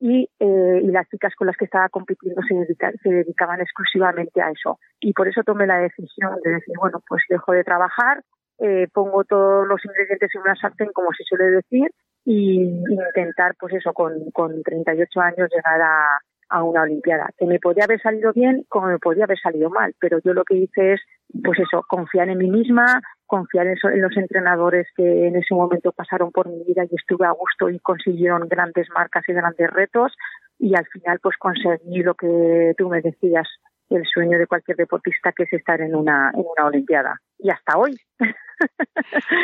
y, 0.00 0.28
eh, 0.38 0.80
y 0.82 0.86
las 0.88 1.08
chicas 1.08 1.34
con 1.34 1.46
las 1.46 1.56
que 1.56 1.64
estaba 1.64 1.88
compitiendo 1.88 2.40
se, 2.42 2.76
se 3.02 3.08
dedicaban 3.08 3.60
exclusivamente 3.60 4.40
a 4.40 4.50
eso. 4.50 4.78
Y 5.00 5.12
por 5.12 5.28
eso 5.28 5.42
tomé 5.42 5.66
la 5.66 5.78
decisión 5.78 6.36
de 6.44 6.52
decir, 6.52 6.74
bueno, 6.78 7.02
pues 7.08 7.22
dejo 7.28 7.52
de 7.52 7.64
trabajar, 7.64 8.22
eh, 8.58 8.88
pongo 8.92 9.24
todos 9.24 9.66
los 9.66 9.84
ingredientes 9.84 10.30
en 10.34 10.40
una 10.42 10.56
sartén, 10.56 10.90
como 10.92 11.10
se 11.12 11.24
suele 11.24 11.50
decir, 11.50 11.90
y 12.24 12.82
intentar, 12.90 13.54
pues 13.58 13.74
eso, 13.74 13.92
con, 13.92 14.30
con 14.32 14.62
38 14.62 15.20
años 15.20 15.48
llegar 15.54 15.80
a, 15.80 16.18
a 16.48 16.62
una 16.62 16.82
Olimpiada. 16.82 17.30
Que 17.36 17.46
me 17.46 17.58
podía 17.58 17.84
haber 17.84 18.00
salido 18.00 18.32
bien 18.32 18.64
como 18.68 18.88
me 18.88 18.98
podía 18.98 19.24
haber 19.24 19.38
salido 19.38 19.70
mal, 19.70 19.94
pero 20.00 20.18
yo 20.24 20.32
lo 20.32 20.44
que 20.44 20.56
hice 20.56 20.94
es, 20.94 21.00
pues 21.42 21.58
eso, 21.58 21.84
confiar 21.88 22.28
en 22.28 22.38
mí 22.38 22.50
misma, 22.50 23.00
confiar 23.28 23.68
en, 23.68 23.76
los 24.00 24.16
entrenadores 24.16 24.88
que 24.96 25.28
en 25.28 25.36
ese 25.36 25.54
momento 25.54 25.92
pasaron 25.92 26.32
por 26.32 26.48
mi 26.48 26.64
vida 26.64 26.82
y 26.90 26.94
estuve 26.96 27.26
a 27.26 27.30
gusto 27.30 27.70
y 27.70 27.78
consiguieron 27.78 28.48
grandes 28.48 28.88
marcas 28.90 29.22
y 29.28 29.32
grandes 29.32 29.70
retos 29.70 30.12
y 30.58 30.74
al 30.74 30.86
final 30.86 31.20
pues 31.22 31.36
conseguí 31.36 32.02
lo 32.02 32.14
que 32.14 32.74
tú 32.76 32.88
me 32.88 33.00
decías, 33.00 33.46
el 33.90 34.04
sueño 34.06 34.38
de 34.38 34.46
cualquier 34.46 34.76
deportista 34.76 35.32
que 35.32 35.44
es 35.44 35.52
estar 35.52 35.80
en 35.80 35.94
una, 35.94 36.32
en 36.34 36.40
una 36.40 36.66
Olimpiada. 36.66 37.20
Y 37.38 37.50
hasta 37.50 37.76
hoy. 37.78 37.96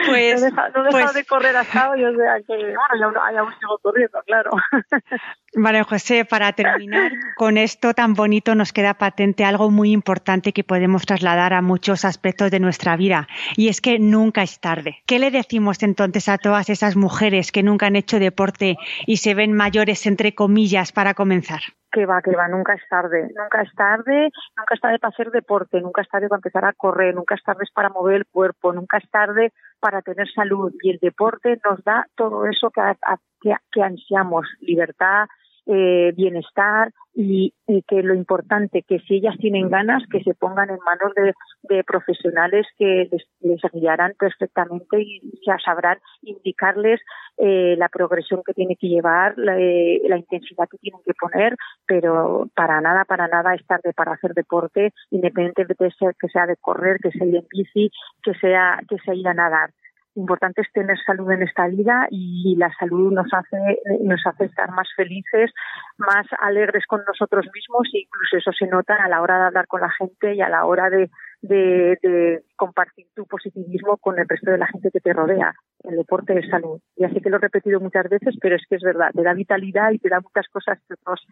Pues, 0.06 0.40
no 0.40 0.48
he 0.48 0.50
dejado, 0.50 0.72
no 0.74 0.82
he 0.82 0.86
dejado 0.86 0.90
pues- 0.90 1.14
de 1.14 1.24
correr 1.24 1.56
hasta 1.56 1.90
hoy, 1.90 2.04
o 2.04 2.14
sea 2.16 2.36
que, 2.46 2.56
bueno, 2.56 3.12
ya, 3.14 3.32
ya 3.32 3.40
aún 3.40 3.52
sigo 3.60 3.78
corriendo, 3.78 4.20
claro. 4.26 4.50
María 5.54 5.84
José, 5.84 6.24
para 6.24 6.52
terminar 6.52 7.12
con 7.36 7.56
esto 7.56 7.94
tan 7.94 8.14
bonito 8.14 8.56
nos 8.56 8.72
queda 8.72 8.94
patente 8.94 9.44
algo 9.44 9.70
muy 9.70 9.92
importante 9.92 10.52
que 10.52 10.64
podemos 10.64 11.06
trasladar 11.06 11.52
a 11.52 11.62
muchos 11.62 12.04
aspectos 12.04 12.50
de 12.50 12.58
nuestra 12.58 12.96
vida 12.96 13.28
y 13.56 13.68
es 13.68 13.80
que 13.80 14.00
nunca 14.00 14.42
es 14.42 14.58
tarde. 14.58 15.02
¿Qué 15.06 15.20
le 15.20 15.30
decimos 15.30 15.82
entonces 15.84 16.28
a 16.28 16.38
todas 16.38 16.68
esas 16.68 16.96
mujeres 16.96 17.52
que 17.52 17.62
nunca 17.62 17.86
han 17.86 17.94
hecho 17.94 18.18
deporte 18.18 18.76
y 19.06 19.18
se 19.18 19.34
ven 19.34 19.52
mayores 19.52 20.06
entre 20.06 20.34
comillas 20.34 20.90
para 20.90 21.14
comenzar? 21.14 21.60
Que 21.94 22.06
va, 22.06 22.20
que 22.22 22.34
va, 22.34 22.48
nunca 22.48 22.74
es 22.74 22.82
tarde, 22.90 23.28
nunca 23.38 23.62
es 23.62 23.72
tarde, 23.74 24.28
nunca 24.56 24.74
es 24.74 24.80
tarde 24.80 24.98
para 24.98 25.12
hacer 25.12 25.30
deporte, 25.30 25.80
nunca 25.80 26.02
es 26.02 26.08
tarde 26.08 26.28
para 26.28 26.38
empezar 26.38 26.64
a 26.64 26.72
correr, 26.72 27.14
nunca 27.14 27.36
es 27.36 27.42
tarde 27.44 27.64
para 27.72 27.88
mover 27.88 28.16
el 28.16 28.26
cuerpo, 28.26 28.72
nunca 28.72 28.98
es 28.98 29.08
tarde 29.10 29.52
para 29.78 30.02
tener 30.02 30.28
salud. 30.32 30.72
Y 30.82 30.90
el 30.90 30.98
deporte 30.98 31.60
nos 31.64 31.84
da 31.84 32.04
todo 32.16 32.46
eso 32.46 32.70
que, 32.70 32.82
que, 33.40 33.54
que 33.70 33.82
ansiamos, 33.82 34.44
libertad, 34.60 35.26
eh, 35.66 36.12
bienestar 36.16 36.92
y, 37.14 37.54
y, 37.66 37.82
que 37.82 38.02
lo 38.02 38.14
importante 38.14 38.82
que 38.82 38.98
si 39.00 39.16
ellas 39.16 39.36
tienen 39.38 39.70
ganas 39.70 40.02
que 40.10 40.22
se 40.22 40.34
pongan 40.34 40.68
en 40.68 40.78
manos 40.84 41.14
de, 41.14 41.32
de 41.74 41.84
profesionales 41.84 42.66
que 42.76 43.08
les, 43.10 43.24
les, 43.40 43.60
guiarán 43.72 44.12
perfectamente 44.18 45.00
y 45.00 45.20
ya 45.46 45.56
sabrán 45.64 45.98
indicarles 46.22 47.00
eh, 47.38 47.76
la 47.78 47.88
progresión 47.88 48.42
que 48.44 48.52
tiene 48.52 48.76
que 48.76 48.88
llevar, 48.88 49.34
la, 49.36 49.58
eh, 49.58 50.02
la, 50.08 50.18
intensidad 50.18 50.68
que 50.68 50.78
tienen 50.78 51.00
que 51.04 51.14
poner, 51.14 51.56
pero 51.86 52.48
para 52.54 52.80
nada, 52.80 53.04
para 53.04 53.28
nada 53.28 53.54
es 53.54 53.64
tarde 53.66 53.92
para 53.94 54.12
hacer 54.12 54.34
deporte, 54.34 54.92
independientemente 55.10 55.76
de 55.78 55.90
ser, 55.92 56.14
que 56.20 56.28
sea 56.28 56.46
de 56.46 56.56
correr, 56.56 56.98
que 57.02 57.10
sea 57.10 57.26
ir 57.26 57.36
en 57.36 57.46
bici, 57.48 57.90
que 58.22 58.34
sea, 58.34 58.80
que 58.88 58.98
sea 58.98 59.14
ir 59.14 59.28
a 59.28 59.34
nadar 59.34 59.70
importante 60.16 60.62
es 60.62 60.72
tener 60.72 60.96
salud 61.04 61.30
en 61.32 61.42
esta 61.42 61.66
vida 61.66 62.06
y 62.10 62.54
la 62.56 62.72
salud 62.78 63.12
nos 63.12 63.26
hace 63.32 63.80
nos 64.02 64.24
hace 64.26 64.44
estar 64.44 64.70
más 64.70 64.88
felices, 64.96 65.52
más 65.98 66.26
alegres 66.40 66.86
con 66.86 67.02
nosotros 67.06 67.46
mismos 67.54 67.88
e 67.92 68.00
incluso 68.00 68.36
eso 68.36 68.52
se 68.52 68.66
nota 68.66 68.94
a 68.94 69.08
la 69.08 69.20
hora 69.20 69.38
de 69.38 69.44
hablar 69.46 69.66
con 69.66 69.80
la 69.80 69.90
gente 69.90 70.34
y 70.34 70.40
a 70.40 70.48
la 70.48 70.64
hora 70.64 70.90
de, 70.90 71.10
de, 71.48 71.98
de 72.02 72.42
compartir 72.56 73.06
tu 73.14 73.26
positivismo 73.26 73.96
con 73.98 74.18
el 74.18 74.28
resto 74.28 74.50
de 74.50 74.58
la 74.58 74.66
gente 74.66 74.90
que 74.90 75.00
te 75.00 75.12
rodea. 75.12 75.54
El 75.82 75.96
deporte 75.96 76.38
es 76.38 76.48
salud. 76.48 76.80
Y 76.96 77.04
así 77.04 77.20
que 77.20 77.28
lo 77.28 77.36
he 77.36 77.40
repetido 77.40 77.80
muchas 77.80 78.08
veces, 78.08 78.36
pero 78.40 78.56
es 78.56 78.62
que 78.68 78.76
es 78.76 78.82
verdad, 78.82 79.10
te 79.14 79.22
da 79.22 79.34
vitalidad 79.34 79.90
y 79.92 79.98
te 79.98 80.08
da 80.08 80.20
muchas 80.20 80.48
cosas 80.48 80.78
que, 80.88 80.94
otros, 80.94 81.26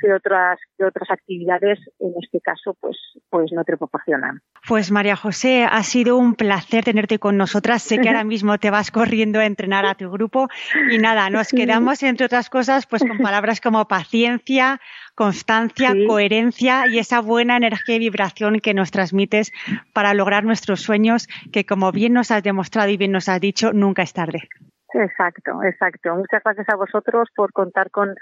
que 0.00 0.12
otras 0.12 0.58
que 0.76 0.84
otras 0.84 1.10
actividades, 1.10 1.78
en 2.00 2.12
este 2.20 2.40
caso, 2.40 2.76
pues, 2.80 2.96
pues 3.30 3.52
no 3.52 3.62
te 3.64 3.76
proporcionan. 3.76 4.40
Pues 4.66 4.90
María 4.90 5.14
José, 5.16 5.64
ha 5.64 5.82
sido 5.82 6.16
un 6.16 6.34
placer 6.34 6.84
tenerte 6.84 7.18
con 7.18 7.36
nosotras. 7.36 7.82
Sé 7.82 7.98
que 7.98 8.08
ahora 8.08 8.24
mismo 8.32 8.58
te 8.58 8.70
vas 8.70 8.90
corriendo 8.90 9.38
a 9.38 9.46
entrenar 9.46 9.86
a 9.86 9.94
tu 9.94 10.10
grupo 10.10 10.48
y 10.90 10.98
nada, 10.98 11.30
nos 11.30 11.50
quedamos 11.50 12.02
entre 12.02 12.26
otras 12.26 12.50
cosas 12.50 12.86
pues 12.86 13.02
con 13.02 13.18
palabras 13.18 13.60
como 13.60 13.86
paciencia, 13.86 14.80
constancia, 15.14 15.92
sí. 15.92 16.06
coherencia 16.06 16.86
y 16.86 16.98
esa 16.98 17.20
buena 17.20 17.56
energía 17.56 17.96
y 17.96 18.00
vibración 18.00 18.60
que 18.60 18.74
nos 18.74 18.90
transmites 18.90 19.52
para 19.92 20.14
lograr 20.14 20.44
nuestros 20.44 20.80
sueños, 20.80 21.28
que 21.52 21.64
como 21.64 21.92
bien 21.92 22.12
nos 22.12 22.30
has 22.30 22.42
demostrado 22.42 22.90
y 22.90 22.96
bien 22.96 23.12
nos 23.12 23.28
has 23.28 23.40
dicho, 23.40 23.72
nunca 23.72 24.02
es 24.02 24.12
tarde. 24.12 24.48
Exacto, 24.94 25.62
exacto. 25.62 26.14
Muchas 26.14 26.42
gracias 26.44 26.68
a 26.68 26.76
vosotros 26.76 27.28
por 27.34 27.52
contar 27.52 27.90
con, 27.90 28.14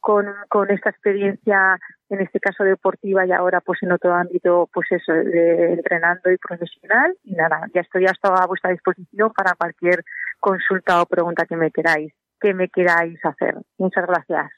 con, 0.00 0.26
con 0.48 0.70
esta 0.70 0.90
experiencia, 0.90 1.78
en 2.10 2.20
este 2.20 2.38
caso 2.38 2.64
deportiva 2.64 3.24
y 3.26 3.32
ahora 3.32 3.60
pues 3.60 3.82
en 3.82 3.92
otro 3.92 4.14
ámbito, 4.14 4.68
pues 4.72 4.86
eso, 4.90 5.12
de 5.12 5.72
entrenando 5.72 6.30
y 6.30 6.36
profesional. 6.36 7.14
Y 7.24 7.34
nada, 7.34 7.66
ya 7.74 7.80
estoy 7.80 8.04
hasta 8.06 8.28
a 8.34 8.46
vuestra 8.46 8.70
disposición 8.70 9.32
para 9.32 9.54
cualquier 9.54 10.04
consulta 10.38 11.00
o 11.00 11.06
pregunta 11.06 11.46
que 11.46 11.56
me 11.56 11.70
queráis, 11.70 12.12
que 12.40 12.52
me 12.52 12.68
queráis 12.68 13.18
hacer. 13.24 13.56
Muchas 13.78 14.06
gracias. 14.06 14.57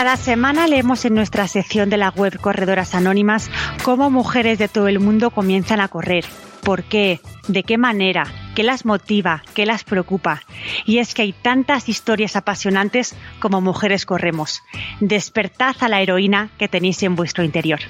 Cada 0.00 0.16
semana 0.16 0.66
leemos 0.66 1.04
en 1.04 1.14
nuestra 1.14 1.46
sección 1.46 1.90
de 1.90 1.98
la 1.98 2.08
web 2.08 2.40
Corredoras 2.40 2.94
Anónimas 2.94 3.50
cómo 3.82 4.08
mujeres 4.08 4.58
de 4.58 4.66
todo 4.66 4.88
el 4.88 4.98
mundo 4.98 5.28
comienzan 5.28 5.78
a 5.78 5.88
correr. 5.88 6.24
¿Por 6.62 6.84
qué? 6.84 7.20
¿De 7.48 7.64
qué 7.64 7.76
manera? 7.76 8.24
¿Qué 8.54 8.62
las 8.62 8.86
motiva? 8.86 9.42
¿Qué 9.52 9.66
las 9.66 9.84
preocupa? 9.84 10.40
Y 10.86 11.00
es 11.00 11.12
que 11.12 11.20
hay 11.20 11.34
tantas 11.34 11.90
historias 11.90 12.34
apasionantes 12.34 13.14
como 13.40 13.60
mujeres 13.60 14.06
corremos. 14.06 14.62
Despertad 15.00 15.76
a 15.80 15.88
la 15.90 16.00
heroína 16.00 16.48
que 16.56 16.66
tenéis 16.66 17.02
en 17.02 17.14
vuestro 17.14 17.44
interior. 17.44 17.80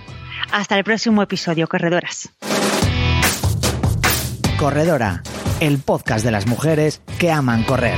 Hasta 0.51 0.77
el 0.77 0.83
próximo 0.83 1.23
episodio, 1.23 1.68
corredoras. 1.68 2.31
Corredora, 4.59 5.23
el 5.61 5.79
podcast 5.79 6.25
de 6.25 6.33
las 6.33 6.49
mujeres 6.49 7.03
que 7.20 7.31
aman 7.31 7.62
correr. 7.62 7.94